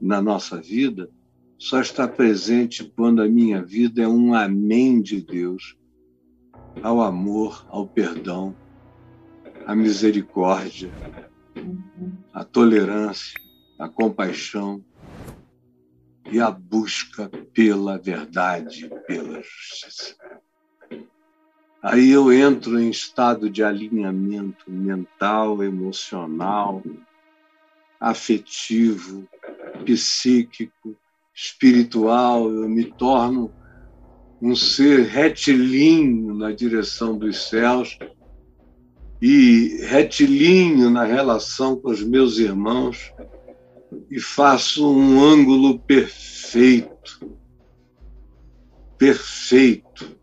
na 0.00 0.22
nossa 0.22 0.60
vida, 0.60 1.10
só 1.58 1.80
está 1.80 2.06
presente 2.06 2.84
quando 2.84 3.20
a 3.20 3.28
minha 3.28 3.60
vida 3.62 4.02
é 4.02 4.08
um 4.08 4.32
Amém 4.32 5.02
de 5.02 5.20
Deus 5.20 5.76
ao 6.82 7.00
amor, 7.02 7.66
ao 7.68 7.86
perdão 7.86 8.54
a 9.66 9.74
misericórdia, 9.74 10.90
a 12.32 12.42
tolerância, 12.42 13.38
a 13.78 13.86
compaixão 13.86 14.82
e 16.30 16.40
a 16.40 16.50
busca 16.50 17.30
pela 17.52 17.98
verdade, 17.98 18.90
pela 19.06 19.42
justiça. 19.42 20.16
Aí 21.82 22.10
eu 22.10 22.32
entro 22.32 22.80
em 22.80 22.88
estado 22.88 23.50
de 23.50 23.62
alinhamento 23.62 24.70
mental, 24.70 25.62
emocional, 25.62 26.82
afetivo, 28.00 29.28
psíquico, 29.84 30.96
espiritual, 31.34 32.50
eu 32.50 32.68
me 32.68 32.84
torno 32.84 33.52
um 34.40 34.54
ser 34.54 35.06
retilíneo 35.06 36.34
na 36.34 36.52
direção 36.52 37.18
dos 37.18 37.48
céus 37.48 37.98
e 39.20 39.84
retilíneo 39.88 40.90
na 40.90 41.04
relação 41.04 41.76
com 41.76 41.90
os 41.90 42.02
meus 42.02 42.38
irmãos 42.38 43.12
e 44.10 44.20
faço 44.20 44.88
um 44.88 45.20
ângulo 45.20 45.78
perfeito, 45.80 47.36
perfeito, 48.96 50.16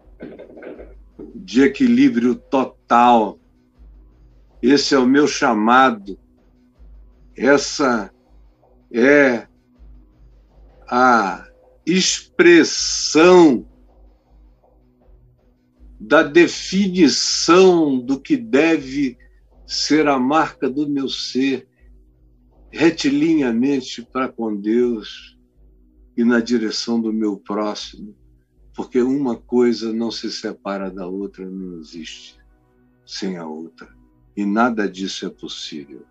de 1.34 1.62
equilíbrio 1.62 2.36
total. 2.36 3.38
Esse 4.62 4.95
é 4.95 4.99
o 4.99 5.06
meu 5.06 5.28
chamado, 5.28 6.17
essa 7.36 8.12
é 8.91 9.47
a 10.88 11.45
expressão 11.86 13.65
da 16.00 16.24
definição 16.24 18.00
do 18.00 18.20
que 18.20 18.36
deve 18.36 19.18
ser 19.66 20.08
a 20.08 20.20
marca 20.20 20.70
do 20.70 20.88
meu 20.88 21.10
ser, 21.10 21.68
retiliniamente 22.72 24.02
para 24.04 24.28
com 24.28 24.56
Deus 24.56 25.38
e 26.18 26.24
na 26.24 26.40
direção 26.40 27.00
do 27.00 27.12
meu 27.12 27.38
próximo, 27.38 28.16
porque 28.74 29.02
uma 29.02 29.36
coisa 29.36 29.94
não 29.94 30.12
se 30.12 30.32
separa 30.32 30.92
da 30.92 31.08
outra, 31.08 31.50
não 31.50 31.80
existe 31.80 32.38
sem 33.06 33.38
a 33.38 33.48
outra. 33.48 33.88
E 34.36 34.46
nada 34.46 34.90
disso 34.90 35.26
é 35.26 35.30
possível 35.30 36.06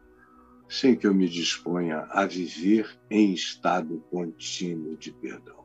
sem 0.69 0.97
que 0.97 1.07
eu 1.07 1.15
me 1.15 1.29
disponha 1.29 2.07
a 2.11 2.27
viver 2.27 2.99
em 3.11 3.33
estado 3.33 4.03
contínuo 4.11 4.97
de 4.97 5.13
perdão. 5.13 5.64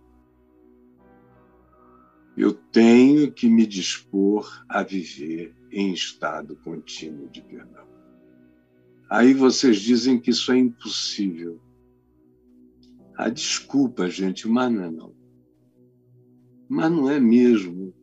Eu 2.39 2.53
tenho 2.53 3.33
que 3.33 3.49
me 3.49 3.67
dispor 3.67 4.63
a 4.69 4.81
viver 4.81 5.53
em 5.69 5.91
estado 5.91 6.55
contínuo 6.55 7.27
de 7.27 7.41
perdão. 7.41 7.85
Aí 9.09 9.33
vocês 9.33 9.81
dizem 9.81 10.17
que 10.17 10.29
isso 10.29 10.49
é 10.53 10.57
impossível. 10.57 11.59
Ah, 13.17 13.27
desculpa, 13.27 14.09
gente, 14.09 14.47
mas 14.47 14.71
não 14.71 14.83
é 14.85 14.89
não. 14.89 15.15
Mas 16.69 16.89
não 16.89 17.11
é 17.11 17.19
mesmo. 17.19 17.93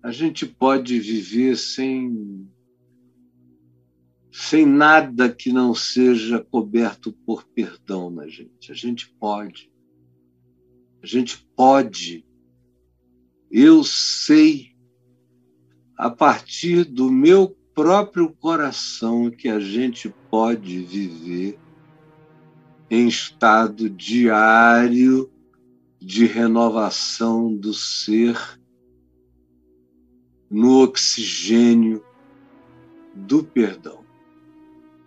A 0.00 0.12
gente 0.12 0.46
pode 0.46 1.00
viver 1.00 1.56
sem 1.56 2.48
sem 4.30 4.64
nada 4.64 5.28
que 5.28 5.52
não 5.52 5.74
seja 5.74 6.38
coberto 6.38 7.12
por 7.26 7.42
perdão 7.48 8.10
na 8.10 8.28
gente. 8.28 8.70
A 8.70 8.76
gente 8.76 9.12
pode. 9.18 9.72
A 11.02 11.06
gente 11.06 11.44
pode 11.56 12.29
eu 13.50 13.82
sei, 13.82 14.70
a 15.96 16.08
partir 16.08 16.84
do 16.84 17.10
meu 17.10 17.56
próprio 17.74 18.30
coração, 18.30 19.28
que 19.28 19.48
a 19.48 19.58
gente 19.58 20.08
pode 20.30 20.84
viver 20.84 21.58
em 22.88 23.08
estado 23.08 23.90
diário 23.90 25.28
de 25.98 26.26
renovação 26.26 27.54
do 27.54 27.74
ser, 27.74 28.38
no 30.48 30.82
oxigênio 30.82 32.04
do 33.14 33.42
perdão. 33.42 34.04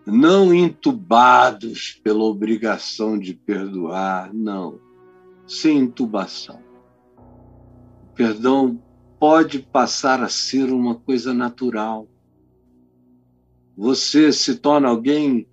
Não 0.05 0.53
entubados 0.53 1.99
pela 2.03 2.23
obrigação 2.23 3.17
de 3.17 3.33
perdoar, 3.33 4.33
não, 4.33 4.79
sem 5.47 5.79
intubação 5.79 6.72
perdão 8.15 8.81
pode 9.19 9.59
passar 9.59 10.21
a 10.21 10.29
ser 10.29 10.71
uma 10.71 10.95
coisa 10.95 11.33
natural. 11.33 12.07
Você 13.75 14.31
se 14.31 14.55
torna 14.55 14.89
alguém 14.89 15.47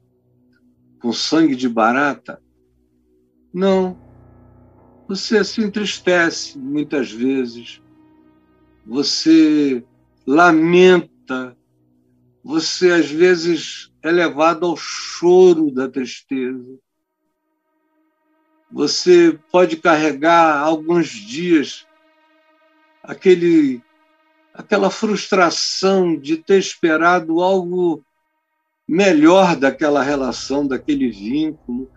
com 1.01 1.13
sangue 1.13 1.57
de 1.57 1.69
barata? 1.69 2.43
Não. 3.53 3.99
Você 5.09 5.43
se 5.43 5.63
entristece 5.63 6.59
muitas 6.59 7.11
vezes. 7.11 7.81
Você 8.87 9.85
lamenta. 10.27 11.57
Você, 12.43 12.91
às 12.91 13.11
vezes, 13.11 13.93
é 14.03 14.11
levado 14.11 14.67
ao 14.67 14.77
choro 14.77 15.71
da 15.71 15.89
tristeza. 15.89 16.79
Você 18.73 19.39
pode 19.51 19.77
carregar 19.77 20.59
alguns 20.59 21.09
dias 21.09 21.87
aquele, 23.03 23.83
aquela 24.55 24.91
frustração 24.91 26.17
de 26.17 26.37
ter 26.37 26.59
esperado 26.59 27.41
algo 27.41 28.05
melhor 28.87 29.57
daquela 29.57 30.03
relação, 30.03 30.67
daquele 30.67 31.09
vínculo. 31.11 31.91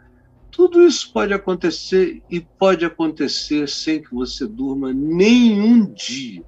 Tudo 0.52 0.86
isso 0.86 1.12
pode 1.12 1.34
acontecer 1.34 2.22
e 2.30 2.40
pode 2.40 2.86
acontecer 2.86 3.68
sem 3.68 4.02
que 4.02 4.14
você 4.14 4.46
durma 4.46 4.94
nenhum 4.94 5.92
dia 5.92 6.46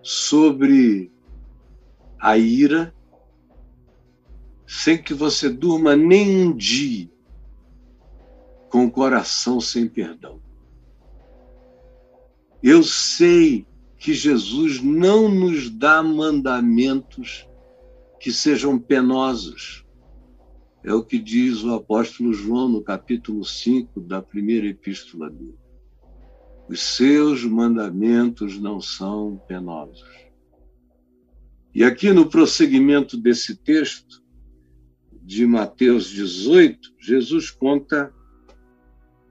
sobre 0.00 1.10
a 2.20 2.38
ira, 2.38 2.94
sem 4.66 5.02
que 5.02 5.12
você 5.12 5.50
durma 5.50 5.96
nenhum 5.96 6.56
dia 6.56 7.10
com 8.70 8.86
o 8.86 8.90
coração 8.90 9.60
sem 9.60 9.88
perdão. 9.88 10.45
Eu 12.62 12.82
sei 12.82 13.66
que 13.98 14.12
Jesus 14.12 14.82
não 14.82 15.28
nos 15.28 15.70
dá 15.70 16.02
mandamentos 16.02 17.48
que 18.20 18.32
sejam 18.32 18.78
penosos. 18.78 19.84
É 20.84 20.92
o 20.92 21.02
que 21.02 21.18
diz 21.18 21.64
o 21.64 21.74
apóstolo 21.74 22.32
João 22.32 22.68
no 22.68 22.82
capítulo 22.82 23.44
5 23.44 24.00
da 24.00 24.22
primeira 24.22 24.66
epístola 24.66 25.30
dele. 25.30 25.58
Os 26.68 26.80
seus 26.80 27.44
mandamentos 27.44 28.58
não 28.58 28.80
são 28.80 29.40
penosos. 29.48 30.04
E 31.74 31.84
aqui 31.84 32.12
no 32.12 32.28
prosseguimento 32.28 33.16
desse 33.16 33.56
texto, 33.56 34.24
de 35.26 35.44
Mateus 35.44 36.08
18, 36.08 36.94
Jesus 37.00 37.50
conta 37.50 38.14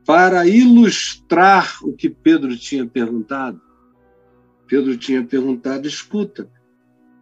para 0.06 0.48
ilustrar 0.48 1.80
o 1.84 1.94
que 1.94 2.10
Pedro 2.10 2.56
tinha 2.56 2.86
perguntado. 2.86 3.60
Pedro 4.68 4.96
tinha 4.98 5.24
perguntado: 5.24 5.88
escuta, 5.88 6.50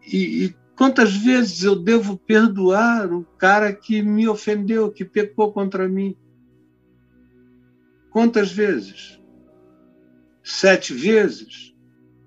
e, 0.06 0.46
e 0.46 0.56
quantas 0.76 1.16
vezes 1.16 1.64
eu 1.64 1.76
devo 1.76 2.18
perdoar 2.18 3.12
o 3.12 3.24
cara 3.38 3.74
que 3.74 4.02
me 4.02 4.28
ofendeu, 4.28 4.92
que 4.92 5.06
pecou 5.06 5.52
contra 5.54 5.88
mim? 5.88 6.16
Quantas 8.12 8.52
vezes? 8.52 9.20
Sete 10.44 10.94
vezes? 10.94 11.74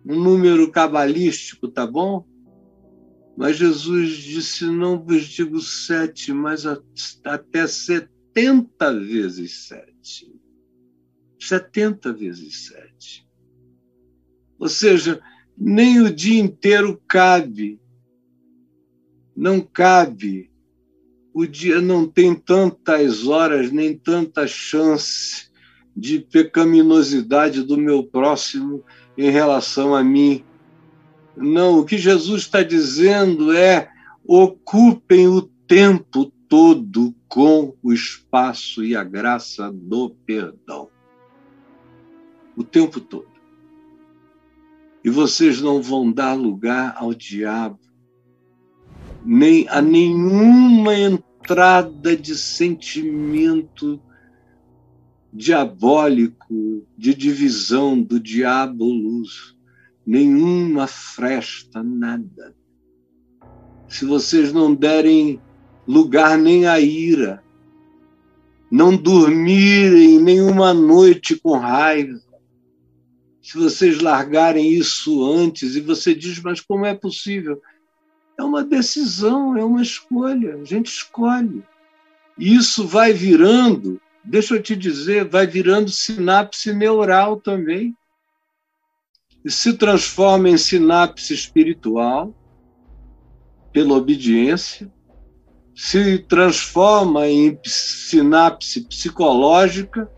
Um 0.04 0.18
número 0.20 0.70
cabalístico, 0.70 1.68
tá 1.68 1.86
bom? 1.86 2.26
Mas 3.36 3.58
Jesus 3.58 4.14
disse: 4.14 4.64
Não 4.64 4.98
vos 4.98 5.24
digo 5.24 5.60
sete, 5.60 6.32
mas 6.32 6.64
até 7.24 7.66
setenta 7.66 8.98
vezes 8.98 9.66
sete. 9.66 10.35
70 11.48 12.12
vezes 12.12 12.66
7. 12.68 13.26
Ou 14.58 14.68
seja, 14.68 15.20
nem 15.56 16.00
o 16.00 16.12
dia 16.12 16.40
inteiro 16.40 17.00
cabe. 17.06 17.80
Não 19.34 19.60
cabe. 19.60 20.50
O 21.32 21.46
dia 21.46 21.80
não 21.80 22.06
tem 22.06 22.34
tantas 22.34 23.26
horas, 23.26 23.70
nem 23.70 23.96
tanta 23.96 24.46
chance 24.46 25.50
de 25.94 26.18
pecaminosidade 26.18 27.62
do 27.62 27.76
meu 27.76 28.04
próximo 28.04 28.84
em 29.16 29.30
relação 29.30 29.94
a 29.94 30.02
mim. 30.02 30.44
Não, 31.36 31.78
o 31.78 31.84
que 31.84 31.98
Jesus 31.98 32.42
está 32.42 32.62
dizendo 32.62 33.52
é: 33.52 33.90
ocupem 34.24 35.28
o 35.28 35.42
tempo 35.42 36.32
todo 36.48 37.14
com 37.28 37.76
o 37.82 37.92
espaço 37.92 38.82
e 38.82 38.96
a 38.96 39.04
graça 39.04 39.70
do 39.70 40.10
perdão 40.24 40.88
o 42.56 42.64
tempo 42.64 43.00
todo. 43.00 43.28
E 45.04 45.10
vocês 45.10 45.60
não 45.60 45.80
vão 45.80 46.10
dar 46.10 46.34
lugar 46.34 46.94
ao 46.96 47.14
diabo, 47.14 47.78
nem 49.24 49.68
a 49.68 49.80
nenhuma 49.80 50.94
entrada 50.96 52.16
de 52.16 52.34
sentimento 52.34 54.00
diabólico, 55.32 56.84
de 56.96 57.14
divisão 57.14 58.00
do 58.00 58.18
diabo 58.18 58.84
luz, 58.84 59.54
nenhuma 60.04 60.86
fresta, 60.86 61.82
nada. 61.82 62.54
Se 63.88 64.04
vocês 64.04 64.52
não 64.52 64.74
derem 64.74 65.40
lugar 65.86 66.38
nem 66.38 66.66
à 66.66 66.80
ira, 66.80 67.44
não 68.70 68.96
dormirem 68.96 70.18
nenhuma 70.20 70.74
noite 70.74 71.36
com 71.36 71.56
raiva, 71.56 72.18
se 73.46 73.56
vocês 73.56 74.00
largarem 74.00 74.72
isso 74.72 75.24
antes, 75.24 75.76
e 75.76 75.80
você 75.80 76.12
diz, 76.12 76.42
mas 76.42 76.60
como 76.60 76.84
é 76.84 76.92
possível? 76.96 77.62
É 78.36 78.42
uma 78.42 78.64
decisão, 78.64 79.56
é 79.56 79.64
uma 79.64 79.80
escolha, 79.80 80.56
a 80.56 80.64
gente 80.64 80.88
escolhe. 80.88 81.62
E 82.36 82.56
isso 82.56 82.84
vai 82.84 83.12
virando, 83.12 84.00
deixa 84.24 84.56
eu 84.56 84.62
te 84.62 84.74
dizer, 84.74 85.28
vai 85.28 85.46
virando 85.46 85.92
sinapse 85.92 86.74
neural 86.74 87.40
também. 87.40 87.96
E 89.44 89.50
se 89.50 89.74
transforma 89.74 90.48
em 90.48 90.58
sinapse 90.58 91.32
espiritual, 91.32 92.34
pela 93.72 93.94
obediência, 93.94 94.92
se 95.72 96.18
transforma 96.18 97.28
em 97.28 97.56
sinapse 97.62 98.80
psicológica 98.88 100.10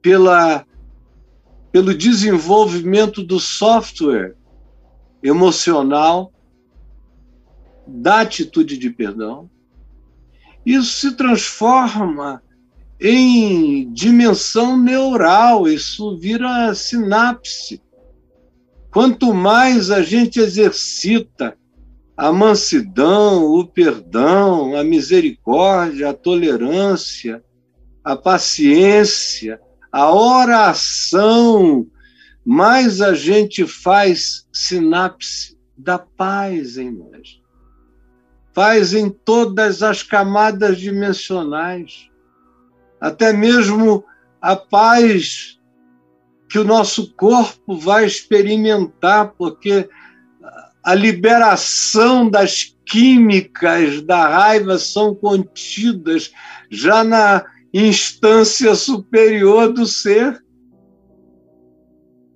pela, 0.00 0.64
pelo 1.72 1.94
desenvolvimento 1.94 3.22
do 3.22 3.40
software 3.40 4.36
emocional 5.22 6.30
da 7.86 8.20
atitude 8.20 8.76
de 8.76 8.90
perdão. 8.90 9.50
Isso 10.64 11.00
se 11.00 11.16
transforma 11.16 12.42
em 13.00 13.90
dimensão 13.92 14.76
neural, 14.76 15.66
isso 15.66 16.16
vira 16.18 16.74
sinapse. 16.74 17.82
Quanto 18.92 19.32
mais 19.32 19.90
a 19.90 20.02
gente 20.02 20.38
exercita 20.38 21.56
a 22.16 22.30
mansidão, 22.30 23.46
o 23.46 23.66
perdão, 23.66 24.76
a 24.76 24.84
misericórdia, 24.84 26.10
a 26.10 26.14
tolerância, 26.14 27.42
a 28.04 28.14
paciência, 28.14 29.58
a 29.92 30.10
oração, 30.10 31.86
mais 32.42 33.02
a 33.02 33.14
gente 33.14 33.66
faz 33.66 34.48
sinapse 34.50 35.58
da 35.76 35.98
paz 35.98 36.78
em 36.78 36.90
nós. 36.90 37.40
Paz 38.54 38.94
em 38.94 39.10
todas 39.10 39.82
as 39.82 40.02
camadas 40.02 40.78
dimensionais, 40.78 42.10
até 42.98 43.32
mesmo 43.32 44.04
a 44.40 44.56
paz 44.56 45.58
que 46.48 46.58
o 46.58 46.64
nosso 46.64 47.12
corpo 47.14 47.76
vai 47.76 48.06
experimentar, 48.06 49.32
porque 49.38 49.88
a 50.82 50.94
liberação 50.94 52.28
das 52.28 52.76
químicas 52.84 54.02
da 54.02 54.28
raiva 54.28 54.78
são 54.78 55.14
contidas 55.14 56.32
já 56.70 57.04
na 57.04 57.44
instância 57.72 58.74
superior 58.74 59.72
do 59.72 59.86
ser. 59.86 60.44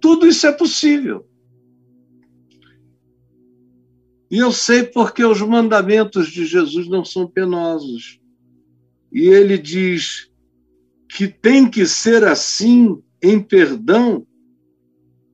Tudo 0.01 0.27
isso 0.27 0.46
é 0.46 0.53
possível. 0.53 1.27
E 4.31 4.38
eu 4.38 4.51
sei 4.51 4.83
porque 4.83 5.25
os 5.25 5.40
mandamentos 5.40 6.29
de 6.29 6.44
Jesus 6.46 6.88
não 6.88 7.05
são 7.05 7.27
penosos. 7.27 8.20
E 9.12 9.29
ele 9.29 9.57
diz 9.57 10.31
que 11.09 11.29
tem 11.29 11.70
que 11.70 11.87
ser 11.87 12.25
assim 12.25 13.03
em 13.22 13.40
perdão 13.40 14.27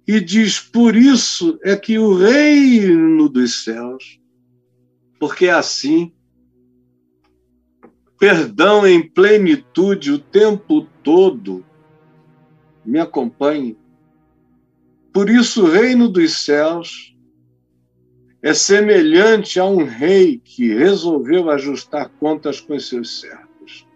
e 0.07 0.21
diz: 0.21 0.61
Por 0.61 0.95
isso 0.95 1.59
é 1.62 1.77
que 1.77 1.99
o 1.99 2.15
reino 2.15 3.29
dos 3.29 3.65
céus, 3.65 4.21
porque 5.19 5.47
é 5.47 5.53
assim, 5.53 6.12
perdão 8.23 8.87
em 8.87 9.03
plenitude 9.03 10.13
o 10.13 10.19
tempo 10.21 10.87
todo, 11.03 11.65
me 12.85 13.01
acompanhe. 13.01 13.77
Por 15.13 15.29
isso, 15.29 15.65
o 15.65 15.69
reino 15.69 16.09
dos 16.09 16.45
céus 16.45 17.17
é 18.41 18.55
semelhante 18.55 19.59
a 19.59 19.65
um 19.65 19.83
rei 19.83 20.39
que 20.39 20.73
resolveu 20.73 21.51
ajustar 21.51 22.11
contas 22.21 22.61
com 22.61 22.79
seus 22.79 23.19
servos. 23.19 23.89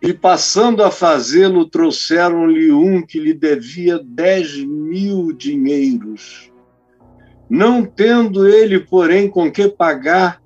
E 0.00 0.14
passando 0.14 0.84
a 0.84 0.90
fazê-lo, 0.92 1.68
trouxeram-lhe 1.68 2.70
um 2.70 3.04
que 3.04 3.18
lhe 3.18 3.34
devia 3.34 3.98
dez 3.98 4.56
mil 4.56 5.32
dinheiros. 5.32 6.52
Não 7.50 7.84
tendo 7.84 8.46
ele, 8.46 8.78
porém, 8.78 9.28
com 9.28 9.50
que 9.50 9.66
pagar, 9.66 10.40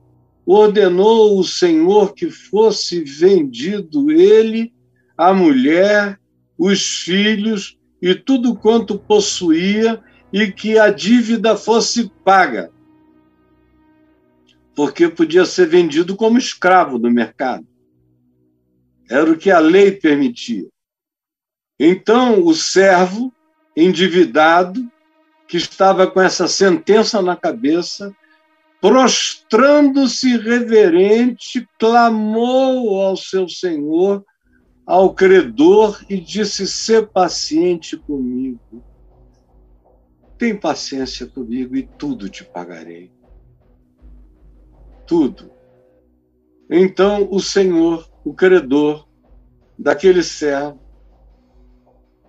ordenou 0.53 1.39
o 1.39 1.45
Senhor 1.45 2.15
que 2.15 2.31
fosse 2.31 3.03
vendido 3.05 4.11
ele, 4.11 4.73
a 5.17 5.33
mulher, 5.33 6.19
os 6.59 7.03
filhos 7.03 7.79
e 8.03 8.15
tudo 8.15 8.57
quanto 8.57 8.99
possuía, 8.99 10.03
e 10.33 10.51
que 10.51 10.79
a 10.79 10.91
dívida 10.91 11.57
fosse 11.57 12.11
paga. 12.25 12.71
Porque 14.75 15.09
podia 15.09 15.45
ser 15.45 15.67
vendido 15.67 16.17
como 16.17 16.39
escravo 16.39 16.99
no 16.99 17.11
mercado. 17.11 17.67
Era 19.09 19.31
o 19.31 19.37
que 19.37 19.51
a 19.51 19.59
lei 19.59 19.93
permitia. 19.93 20.69
Então, 21.79 22.45
o 22.45 22.55
servo 22.55 23.33
endividado, 23.77 24.91
que 25.47 25.57
estava 25.57 26.07
com 26.07 26.21
essa 26.21 26.47
sentença 26.47 27.21
na 27.21 27.37
cabeça, 27.37 28.15
prostrando-se 28.81 30.37
reverente, 30.38 31.69
clamou 31.79 33.03
ao 33.03 33.16
seu 33.16 33.49
senhor, 33.49 34.25
ao 34.87 35.14
credor, 35.14 36.03
e 36.09 36.19
disse: 36.19 36.66
Sê 36.66 37.03
paciente 37.03 37.97
comigo. 37.97 38.83
Tem 40.38 40.57
paciência 40.57 41.27
comigo 41.27 41.77
e 41.77 41.83
tudo 41.83 42.29
te 42.29 42.45
pagarei. 42.45 43.12
Tudo. 45.07 45.51
Então 46.71 47.29
o 47.31 47.40
Senhor 47.40 48.09
o 48.25 48.33
credor 48.33 49.07
daquele 49.79 50.23
servo, 50.23 50.81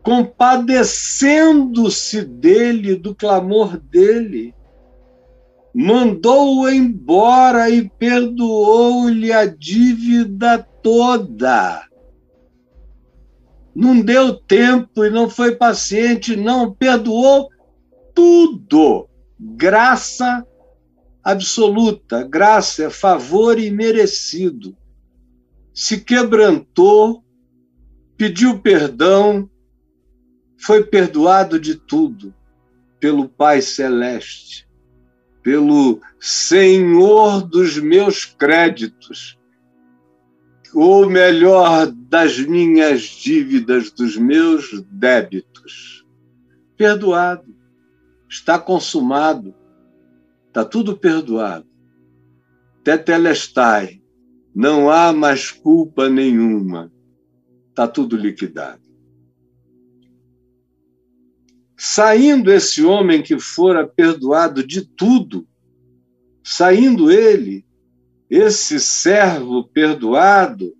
compadecendo-se 0.02 2.24
dele, 2.24 2.96
do 2.96 3.14
clamor 3.14 3.78
dele, 3.78 4.56
mandou-o 5.74 6.70
embora 6.70 7.70
e 7.70 7.90
perdoou-lhe 7.90 9.32
a 9.32 9.46
dívida 9.46 10.60
toda. 10.82 11.88
Não 13.74 14.02
deu 14.02 14.34
tempo 14.34 15.06
e 15.06 15.10
não 15.10 15.30
foi 15.30 15.56
paciente, 15.56 16.36
não, 16.36 16.74
perdoou 16.74 17.50
tudo. 18.14 19.08
Graça 19.40 20.46
absoluta, 21.24 22.24
graça 22.24 22.86
é 22.86 22.90
favor 22.90 23.58
imerecido 23.60 24.76
se 25.74 26.02
quebrantou, 26.02 27.24
pediu 28.18 28.60
perdão, 28.60 29.50
foi 30.58 30.84
perdoado 30.84 31.60
de 31.60 31.76
tudo 31.76 32.34
pelo 33.00 33.28
Pai 33.28 33.62
Celeste, 33.62 34.68
pelo 35.44 36.00
Senhor 36.20 37.42
dos 37.42 37.78
meus 37.78 38.26
créditos, 38.26 39.38
ou 40.74 41.10
melhor, 41.10 41.92
das 41.92 42.40
minhas 42.40 43.02
dívidas, 43.02 43.92
dos 43.92 44.18
meus 44.18 44.82
débitos. 44.84 46.06
Perdoado, 46.78 47.54
está 48.30 48.58
consumado, 48.58 49.54
está 50.48 50.64
tudo 50.64 50.98
perdoado. 50.98 51.68
Tetelestai, 52.84 54.02
não 54.56 54.90
há 54.90 55.12
mais 55.12 55.52
culpa 55.52 56.10
nenhuma. 56.10 56.92
Está 57.70 57.88
tudo 57.88 58.16
liquidado. 58.16 58.81
Saindo 61.84 62.54
esse 62.54 62.86
homem 62.86 63.24
que 63.24 63.40
fora 63.40 63.88
perdoado 63.88 64.64
de 64.64 64.86
tudo, 64.86 65.48
saindo 66.44 67.12
ele, 67.12 67.66
esse 68.30 68.80
servo 68.80 69.64
perdoado, 69.64 70.76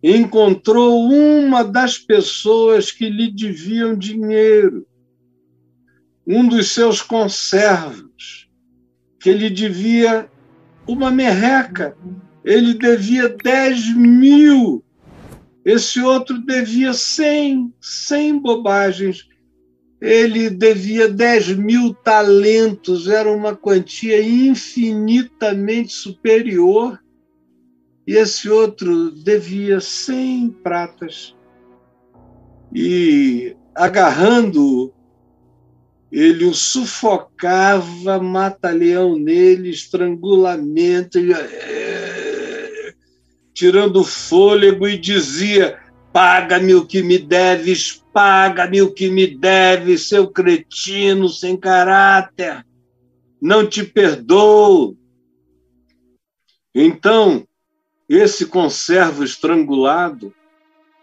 encontrou 0.00 1.10
uma 1.10 1.64
das 1.64 1.98
pessoas 1.98 2.92
que 2.92 3.10
lhe 3.10 3.28
deviam 3.28 3.98
dinheiro. 3.98 4.86
um 6.24 6.46
dos 6.46 6.70
seus 6.70 7.02
conservos, 7.02 8.48
que 9.18 9.28
ele 9.28 9.50
devia 9.50 10.30
uma 10.86 11.10
merreca, 11.10 11.98
ele 12.44 12.74
devia 12.74 13.28
10 13.28 13.96
mil, 13.96 14.84
esse 15.64 16.00
outro 16.00 16.38
devia 16.38 16.92
100, 16.92 17.74
100 17.80 18.38
bobagens, 18.38 19.28
ele 20.00 20.48
devia 20.48 21.08
10 21.08 21.56
mil 21.56 21.92
talentos, 21.92 23.06
era 23.06 23.30
uma 23.30 23.54
quantia 23.54 24.22
infinitamente 24.22 25.92
superior, 25.92 26.98
e 28.06 28.14
esse 28.16 28.48
outro 28.48 29.10
devia 29.10 29.78
100 29.78 30.50
pratas. 30.62 31.36
E 32.74 33.54
agarrando 33.74 34.92
ele 36.10 36.44
o 36.44 36.54
sufocava, 36.54 38.18
mata-leão 38.18 39.16
nele, 39.16 39.70
estrangulamento, 39.70 41.18
é, 41.18 42.94
tirando 43.54 44.02
fôlego 44.02 44.88
e 44.88 44.98
dizia: 44.98 45.78
Paga-me 46.12 46.74
o 46.74 46.86
que 46.86 47.02
me 47.02 47.18
deves, 47.18 48.04
paga-me 48.12 48.82
o 48.82 48.92
que 48.92 49.08
me 49.08 49.26
deves, 49.26 50.08
seu 50.08 50.28
cretino 50.28 51.28
sem 51.28 51.56
caráter, 51.56 52.66
não 53.40 53.66
te 53.66 53.84
perdoo. 53.84 54.96
Então, 56.74 57.46
esse 58.08 58.46
conservo 58.46 59.22
estrangulado 59.22 60.34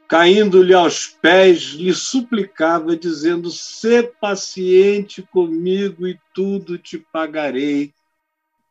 caindo-lhe 0.07 0.73
aos 0.73 1.05
pés, 1.05 1.73
lhe 1.73 1.93
suplicava, 1.93 2.95
dizendo: 2.95 3.51
Sê 3.51 4.03
paciente 4.03 5.21
comigo 5.21 6.07
e 6.07 6.17
tudo 6.33 6.77
te 6.77 6.97
pagarei. 6.97 7.93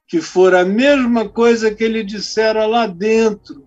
Que 0.09 0.21
fora 0.21 0.61
a 0.61 0.65
mesma 0.65 1.29
coisa 1.29 1.75
que 1.75 1.83
ele 1.85 2.03
dissera 2.03 2.65
lá 2.65 2.87
dentro, 2.87 3.67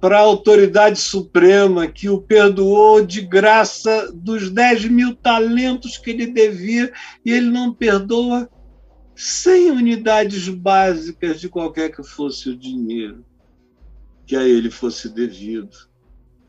para 0.00 0.18
a 0.18 0.22
autoridade 0.22 1.00
suprema, 1.00 1.86
que 1.86 2.08
o 2.08 2.20
perdoou 2.20 3.04
de 3.04 3.20
graça 3.20 4.12
dos 4.14 4.50
10 4.50 4.86
mil 4.86 5.14
talentos 5.16 5.98
que 5.98 6.10
ele 6.10 6.26
devia, 6.26 6.92
e 7.24 7.32
ele 7.32 7.50
não 7.50 7.72
perdoa 7.72 8.48
sem 9.14 9.70
unidades 9.70 10.48
básicas 10.48 11.40
de 11.40 11.48
qualquer 11.48 11.90
que 11.90 12.04
fosse 12.04 12.50
o 12.50 12.56
dinheiro 12.56 13.24
que 14.24 14.36
a 14.36 14.44
ele 14.46 14.70
fosse 14.70 15.08
devido. 15.08 15.88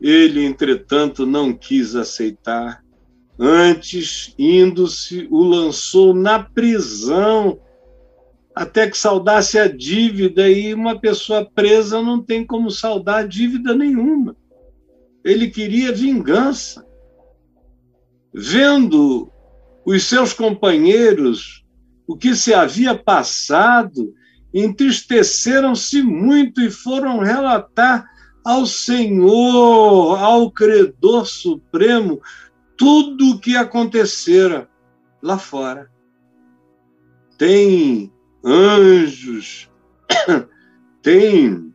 Ele, 0.00 0.44
entretanto, 0.44 1.26
não 1.26 1.52
quis 1.52 1.96
aceitar. 1.96 2.84
Antes, 3.38 4.34
indo-se, 4.38 5.26
o 5.30 5.42
lançou 5.42 6.14
na 6.14 6.38
prisão 6.42 7.58
até 8.54 8.88
que 8.88 8.98
saudasse 8.98 9.58
a 9.58 9.68
dívida, 9.68 10.48
e 10.48 10.74
uma 10.74 10.98
pessoa 10.98 11.48
presa 11.54 12.02
não 12.02 12.22
tem 12.22 12.44
como 12.44 12.70
saldar 12.70 13.26
dívida 13.26 13.74
nenhuma. 13.74 14.36
Ele 15.24 15.48
queria 15.48 15.92
vingança. 15.92 16.86
Vendo 18.32 19.30
os 19.84 20.04
seus 20.04 20.32
companheiros 20.32 21.64
o 22.06 22.16
que 22.16 22.34
se 22.34 22.52
havia 22.52 22.94
passado, 22.94 24.12
entristeceram-se 24.52 26.02
muito 26.02 26.60
e 26.60 26.70
foram 26.70 27.20
relatar 27.20 28.04
ao 28.44 28.66
Senhor, 28.66 30.18
ao 30.18 30.50
Credor 30.50 31.24
Supremo, 31.26 32.20
tudo 32.76 33.30
o 33.30 33.38
que 33.38 33.56
acontecera 33.56 34.68
lá 35.22 35.38
fora. 35.38 35.90
Tem 37.38 38.12
anjos, 38.44 39.70
tem, 41.02 41.72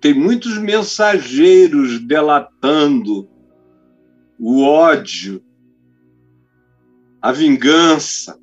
tem 0.00 0.14
muitos 0.14 0.58
mensageiros 0.58 2.00
delatando 2.00 3.28
o 4.38 4.62
ódio, 4.62 5.42
a 7.20 7.32
vingança, 7.32 8.38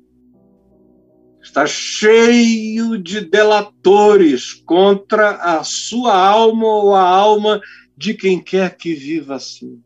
está 1.42 1.66
cheio 1.66 2.98
de 2.98 3.20
delatores 3.20 4.52
contra 4.52 5.36
a 5.36 5.62
sua 5.62 6.16
alma 6.16 6.66
ou 6.66 6.94
a 6.94 7.02
alma 7.02 7.60
de 7.96 8.14
quem 8.14 8.42
quer 8.42 8.76
que 8.76 8.94
viva 8.94 9.36
assim. 9.36 9.80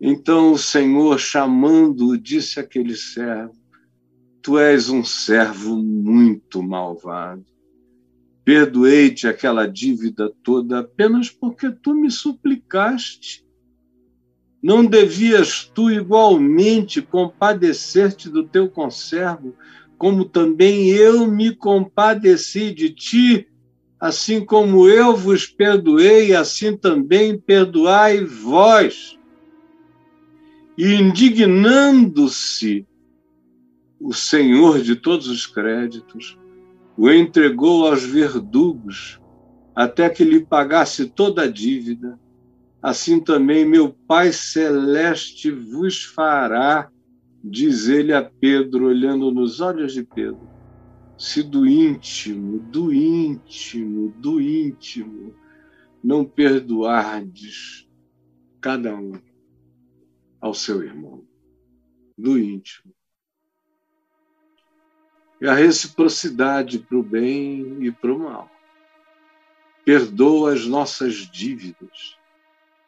Então 0.00 0.52
o 0.52 0.58
Senhor, 0.58 1.18
chamando, 1.18 2.18
disse 2.18 2.60
àquele 2.60 2.94
servo: 2.94 3.56
Tu 4.46 4.56
és 4.60 4.88
um 4.88 5.02
servo 5.02 5.74
muito 5.74 6.62
malvado. 6.62 7.44
Perdoei-te 8.44 9.26
aquela 9.26 9.66
dívida 9.66 10.32
toda 10.44 10.78
apenas 10.78 11.28
porque 11.28 11.68
tu 11.68 11.92
me 11.92 12.08
suplicaste. 12.12 13.44
Não 14.62 14.86
devias 14.86 15.64
tu 15.74 15.90
igualmente 15.90 17.02
compadecer-te 17.02 18.30
do 18.30 18.46
teu 18.46 18.70
conservo, 18.70 19.52
como 19.98 20.24
também 20.24 20.90
eu 20.90 21.26
me 21.26 21.52
compadeci 21.52 22.72
de 22.72 22.90
ti, 22.90 23.48
assim 23.98 24.44
como 24.44 24.88
eu 24.88 25.16
vos 25.16 25.44
perdoei, 25.44 26.36
assim 26.36 26.76
também 26.76 27.36
perdoai 27.36 28.24
vós. 28.24 29.18
E 30.78 30.94
indignando-se, 30.94 32.86
o 34.06 34.14
Senhor 34.14 34.80
de 34.80 34.94
todos 34.94 35.26
os 35.26 35.46
créditos 35.46 36.38
o 36.96 37.10
entregou 37.10 37.88
aos 37.88 38.04
verdugos 38.04 39.20
até 39.74 40.08
que 40.08 40.22
lhe 40.22 40.46
pagasse 40.46 41.06
toda 41.06 41.42
a 41.42 41.50
dívida. 41.50 42.16
Assim 42.80 43.18
também 43.18 43.66
meu 43.66 43.90
Pai 44.06 44.30
Celeste 44.32 45.50
vos 45.50 46.04
fará 46.04 46.88
diz 47.42 47.88
ele 47.88 48.12
a 48.12 48.22
Pedro, 48.22 48.86
olhando 48.86 49.32
nos 49.32 49.60
olhos 49.60 49.92
de 49.92 50.04
Pedro: 50.04 50.48
se 51.18 51.42
do 51.42 51.66
íntimo, 51.66 52.60
do 52.60 52.92
íntimo, 52.92 54.14
do 54.18 54.40
íntimo, 54.40 55.34
não 56.02 56.24
perdoardes 56.24 57.88
cada 58.60 58.94
um 58.94 59.14
ao 60.40 60.54
seu 60.54 60.80
irmão, 60.84 61.24
do 62.16 62.38
íntimo. 62.38 62.95
E 65.40 65.46
a 65.46 65.54
reciprocidade 65.54 66.78
para 66.78 66.96
o 66.96 67.02
bem 67.02 67.84
e 67.84 67.92
para 67.92 68.12
o 68.12 68.18
mal. 68.18 68.50
Perdoa 69.84 70.52
as 70.52 70.66
nossas 70.66 71.14
dívidas, 71.14 72.16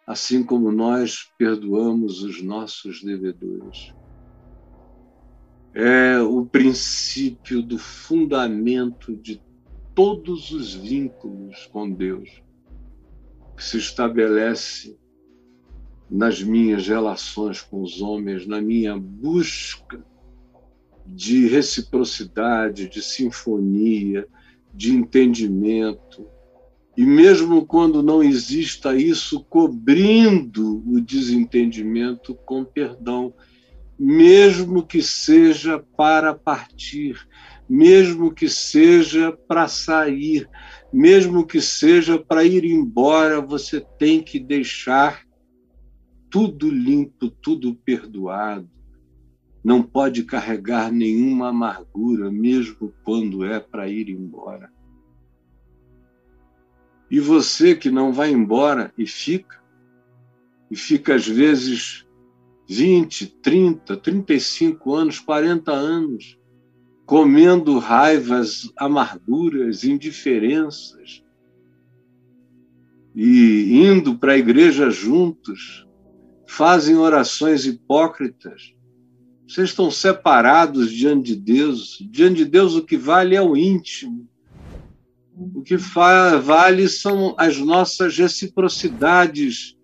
assim 0.07 0.42
como 0.42 0.72
nós 0.72 1.30
perdoamos 1.38 2.22
os 2.22 2.42
nossos 2.42 3.03
devedores 3.03 3.92
é 5.80 6.20
o 6.20 6.44
princípio 6.44 7.62
do 7.62 7.78
fundamento 7.78 9.14
de 9.16 9.40
todos 9.94 10.51
os 10.51 10.74
vínculos 10.74 11.66
com 11.66 11.88
Deus, 11.88 12.42
que 13.57 13.62
se 13.62 13.78
estabelece 13.78 14.99
nas 16.11 16.42
minhas 16.42 16.88
relações 16.88 17.61
com 17.61 17.80
os 17.80 18.03
homens, 18.03 18.44
na 18.44 18.61
minha 18.61 18.99
busca 18.99 20.05
de 21.09 21.48
reciprocidade, 21.48 22.88
de 22.88 23.02
sinfonia, 23.02 24.26
de 24.72 24.92
entendimento. 24.92 26.26
E 26.96 27.04
mesmo 27.04 27.64
quando 27.64 28.02
não 28.02 28.22
exista 28.22 28.96
isso, 28.96 29.44
cobrindo 29.44 30.82
o 30.86 31.00
desentendimento 31.00 32.34
com 32.34 32.64
perdão 32.64 33.32
mesmo 33.98 34.86
que 34.86 35.02
seja 35.02 35.84
para 35.96 36.32
partir, 36.32 37.18
mesmo 37.68 38.32
que 38.32 38.48
seja 38.48 39.32
para 39.32 39.66
sair, 39.66 40.48
mesmo 40.92 41.44
que 41.44 41.61
seja 41.61 42.16
para 42.16 42.44
ir 42.44 42.64
embora, 42.64 43.40
você 43.40 43.80
tem 43.98 44.22
que 44.22 44.38
deixar 44.38 45.26
tudo 46.30 46.70
limpo, 46.70 47.28
tudo 47.28 47.74
perdoado. 47.74 48.70
Não 49.62 49.82
pode 49.82 50.24
carregar 50.24 50.90
nenhuma 50.92 51.48
amargura, 51.48 52.30
mesmo 52.30 52.94
quando 53.04 53.44
é 53.44 53.59
para 53.59 53.88
ir 53.88 54.09
embora. 54.09 54.72
E 57.11 57.18
você 57.18 57.74
que 57.74 57.90
não 57.90 58.12
vai 58.12 58.30
embora 58.30 58.92
e 58.96 59.06
fica, 59.06 59.62
e 60.70 60.76
fica 60.76 61.14
às 61.14 61.26
vezes 61.26 62.06
20, 62.68 63.26
30, 63.40 63.96
35 63.96 64.94
anos, 64.94 65.18
40 65.18 65.72
anos, 65.72 66.38
comendo 67.06 67.78
raivas, 67.78 68.70
amarguras, 68.76 69.84
indiferenças, 69.84 71.24
e 73.14 73.82
indo 73.82 74.16
para 74.18 74.34
a 74.34 74.38
igreja 74.38 74.90
juntos, 74.90 75.86
fazem 76.46 76.96
orações 76.96 77.64
hipócritas 77.64 78.78
Vocês 79.49 79.70
estão 79.70 79.90
separados 79.90 80.92
diante 80.92 81.34
de 81.34 81.36
Deus. 81.36 81.96
Diante 82.11 82.36
de 82.36 82.44
Deus, 82.44 82.74
o 82.74 82.84
que 82.84 82.99
vale 82.99 83.34
é 83.34 83.40
o 83.40 83.57
íntimo. 83.57 84.28
O 85.55 85.62
que 85.62 85.76
vale 85.76 86.86
são 86.86 87.34
as 87.38 87.57
nossas 87.57 88.18
reciprocidades 88.18 89.74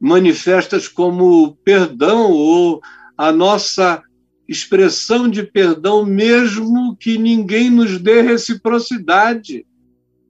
manifestas 0.00 0.88
como 0.88 1.56
perdão 1.56 2.32
ou 2.32 2.80
a 3.14 3.30
nossa 3.30 4.02
expressão 4.48 5.28
de 5.28 5.42
perdão, 5.42 6.06
mesmo 6.06 6.96
que 6.96 7.18
ninguém 7.18 7.68
nos 7.68 7.98
dê 7.98 8.22
reciprocidade. 8.22 9.66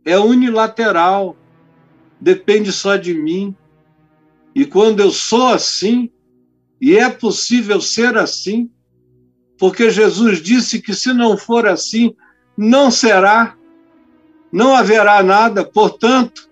É 0.05 0.19
unilateral, 0.19 1.37
depende 2.21 2.73
só 2.73 2.97
de 2.97 3.15
mim. 3.15 3.55
E 4.53 4.65
quando 4.65 4.99
eu 4.99 5.13
sou 5.13 5.49
assim, 5.49 6.11
e 6.81 6.97
é 6.97 7.09
possível 7.09 7.81
ser 7.81 8.17
assim, 8.17 8.71
porque 9.59 9.91
Jesus 9.91 10.41
disse 10.41 10.81
que 10.81 10.95
se 10.95 11.13
não 11.13 11.37
for 11.37 11.67
assim, 11.67 12.15
não 12.57 12.91
será, 12.91 13.57
não 14.53 14.75
haverá 14.75 15.23
nada, 15.23 15.65
portanto, 15.65 16.49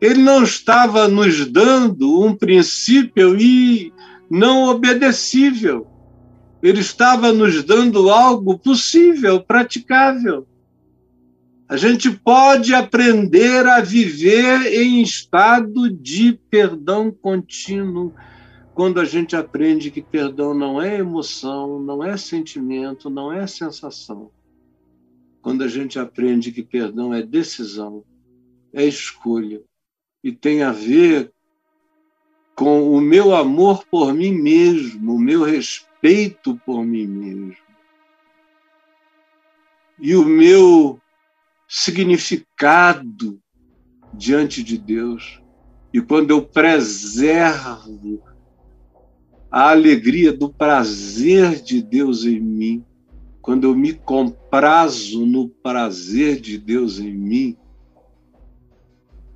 ele 0.00 0.22
não 0.22 0.44
estava 0.44 1.08
nos 1.08 1.44
dando 1.46 2.24
um 2.24 2.34
princípio 2.34 3.38
e 3.38 3.92
não 4.30 4.68
obedecível. 4.68 5.86
Ele 6.62 6.80
estava 6.80 7.32
nos 7.32 7.62
dando 7.64 8.10
algo 8.10 8.58
possível, 8.58 9.40
praticável. 9.40 10.46
A 11.68 11.76
gente 11.76 12.10
pode 12.10 12.74
aprender 12.74 13.66
a 13.66 13.80
viver 13.80 14.66
em 14.72 15.02
estado 15.02 15.90
de 15.90 16.38
perdão 16.50 17.10
contínuo 17.10 18.12
quando 18.80 18.98
a 18.98 19.04
gente 19.04 19.36
aprende 19.36 19.90
que 19.90 20.00
perdão 20.00 20.54
não 20.54 20.80
é 20.80 20.96
emoção, 20.96 21.78
não 21.78 22.02
é 22.02 22.16
sentimento, 22.16 23.10
não 23.10 23.30
é 23.30 23.46
sensação. 23.46 24.30
Quando 25.42 25.62
a 25.62 25.68
gente 25.68 25.98
aprende 25.98 26.50
que 26.50 26.62
perdão 26.62 27.12
é 27.12 27.22
decisão, 27.22 28.02
é 28.72 28.82
escolha 28.82 29.60
e 30.24 30.32
tem 30.32 30.62
a 30.62 30.72
ver 30.72 31.30
com 32.54 32.90
o 32.96 33.02
meu 33.02 33.36
amor 33.36 33.84
por 33.84 34.14
mim 34.14 34.32
mesmo, 34.32 35.14
o 35.14 35.20
meu 35.20 35.42
respeito 35.42 36.58
por 36.64 36.82
mim 36.82 37.06
mesmo. 37.06 37.62
E 39.98 40.16
o 40.16 40.24
meu 40.24 40.98
significado 41.68 43.38
diante 44.14 44.62
de 44.62 44.78
Deus. 44.78 45.38
E 45.92 46.00
quando 46.00 46.30
eu 46.30 46.40
preservo 46.40 48.29
a 49.50 49.70
alegria 49.70 50.32
do 50.32 50.48
prazer 50.48 51.60
de 51.60 51.82
Deus 51.82 52.24
em 52.24 52.40
mim, 52.40 52.84
quando 53.42 53.64
eu 53.64 53.74
me 53.74 53.92
comprazo 53.92 55.26
no 55.26 55.48
prazer 55.48 56.40
de 56.40 56.56
Deus 56.56 56.98
em 56.98 57.12
mim, 57.12 57.56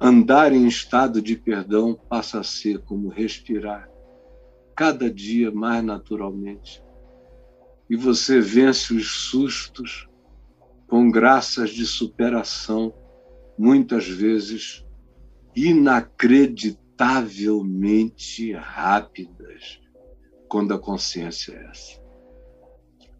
Andar 0.06 0.52
em 0.52 0.66
estado 0.66 1.22
de 1.22 1.34
perdão 1.34 1.98
passa 2.10 2.40
a 2.40 2.44
ser 2.44 2.78
como 2.80 3.08
respirar, 3.08 3.88
cada 4.76 5.10
dia 5.10 5.50
mais 5.50 5.82
naturalmente. 5.82 6.84
E 7.88 7.96
você 7.96 8.38
vence 8.38 8.92
os 8.92 9.30
sustos 9.30 10.06
com 10.86 11.10
graças 11.10 11.70
de 11.70 11.86
superação, 11.86 12.92
muitas 13.56 14.06
vezes 14.06 14.84
inacreditavelmente 15.56 18.52
rápidas, 18.52 19.80
quando 20.48 20.74
a 20.74 20.78
consciência 20.78 21.52
é 21.52 21.70
essa. 21.70 22.02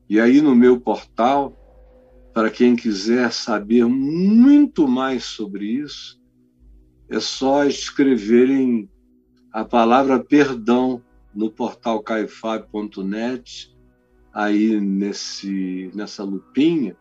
E 0.08 0.18
aí 0.20 0.40
no 0.40 0.54
meu 0.54 0.80
portal, 0.80 1.60
para 2.32 2.50
quem 2.50 2.76
quiser 2.76 3.32
saber 3.32 3.84
muito 3.86 4.88
mais 4.88 5.24
sobre 5.24 5.66
isso, 5.66 6.20
é 7.08 7.18
só 7.20 7.64
escreverem 7.64 8.90
a 9.52 9.64
palavra 9.64 10.22
perdão 10.22 11.02
no 11.34 11.50
portal 11.50 12.02
caifab.net, 12.02 13.74
aí 14.32 14.80
nesse, 14.80 15.90
nessa 15.94 16.24
lupinha, 16.24 16.96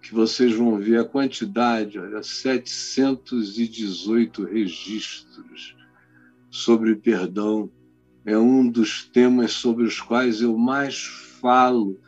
que 0.00 0.14
vocês 0.14 0.54
vão 0.54 0.78
ver 0.78 1.00
a 1.00 1.04
quantidade, 1.04 1.98
olha, 1.98 2.22
718 2.22 4.44
registros 4.44 5.76
sobre 6.50 6.96
perdão. 6.96 7.70
É 8.28 8.36
um 8.36 8.70
dos 8.70 9.08
temas 9.08 9.52
sobre 9.52 9.84
os 9.84 10.02
quais 10.02 10.42
eu 10.42 10.54
mais 10.54 11.02
falo, 11.40 11.98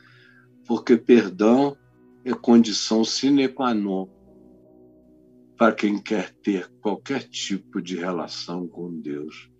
porque 0.66 0.94
perdão 0.94 1.74
é 2.22 2.34
condição 2.34 3.02
sine 3.02 3.48
qua 3.48 3.72
non 3.72 4.06
para 5.56 5.74
quem 5.74 5.98
quer 5.98 6.30
ter 6.42 6.68
qualquer 6.82 7.26
tipo 7.26 7.80
de 7.80 7.96
relação 7.96 8.68
com 8.68 9.00
Deus. 9.00 9.50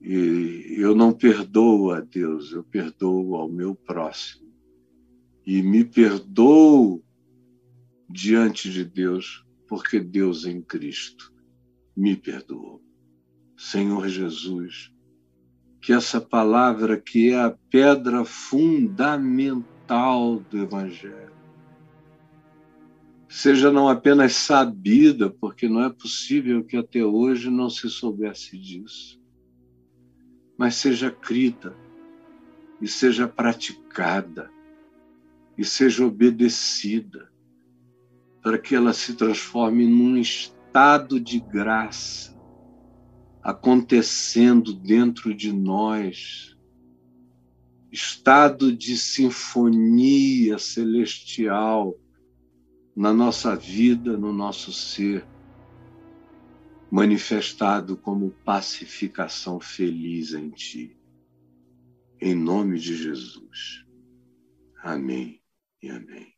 E 0.00 0.76
eu 0.78 0.94
não 0.94 1.12
perdoo 1.12 1.90
a 1.90 1.98
Deus, 1.98 2.52
eu 2.52 2.62
perdoo 2.62 3.34
ao 3.34 3.48
meu 3.48 3.74
próximo. 3.74 4.48
E 5.44 5.60
me 5.60 5.84
perdoo 5.84 7.02
diante 8.08 8.70
de 8.70 8.84
Deus, 8.84 9.44
porque 9.66 9.98
Deus 9.98 10.44
em 10.44 10.62
Cristo 10.62 11.34
me 11.96 12.16
perdoou. 12.16 12.81
Senhor 13.62 14.08
Jesus, 14.08 14.92
que 15.80 15.92
essa 15.92 16.20
palavra 16.20 17.00
que 17.00 17.30
é 17.30 17.40
a 17.40 17.56
pedra 17.70 18.24
fundamental 18.24 20.40
do 20.40 20.58
Evangelho, 20.58 21.32
seja 23.28 23.70
não 23.70 23.88
apenas 23.88 24.32
sabida, 24.32 25.30
porque 25.30 25.68
não 25.68 25.84
é 25.84 25.88
possível 25.88 26.64
que 26.64 26.76
até 26.76 27.04
hoje 27.04 27.50
não 27.50 27.70
se 27.70 27.88
soubesse 27.88 28.58
disso, 28.58 29.22
mas 30.58 30.74
seja 30.74 31.08
crida 31.08 31.76
e 32.80 32.88
seja 32.88 33.28
praticada 33.28 34.50
e 35.56 35.64
seja 35.64 36.04
obedecida, 36.04 37.30
para 38.42 38.58
que 38.58 38.74
ela 38.74 38.92
se 38.92 39.14
transforme 39.14 39.86
num 39.86 40.16
estado 40.16 41.20
de 41.20 41.38
graça 41.38 42.32
acontecendo 43.42 44.72
dentro 44.72 45.34
de 45.34 45.52
nós, 45.52 46.56
estado 47.90 48.74
de 48.74 48.96
sinfonia 48.96 50.58
celestial 50.58 51.98
na 52.94 53.12
nossa 53.12 53.56
vida, 53.56 54.16
no 54.16 54.32
nosso 54.32 54.72
ser, 54.72 55.26
manifestado 56.90 57.96
como 57.96 58.30
pacificação 58.44 59.58
feliz 59.58 60.34
em 60.34 60.50
Ti. 60.50 60.96
Em 62.20 62.34
nome 62.34 62.78
de 62.78 62.94
Jesus. 62.94 63.84
Amém 64.82 65.42
e 65.82 65.90
amém. 65.90 66.31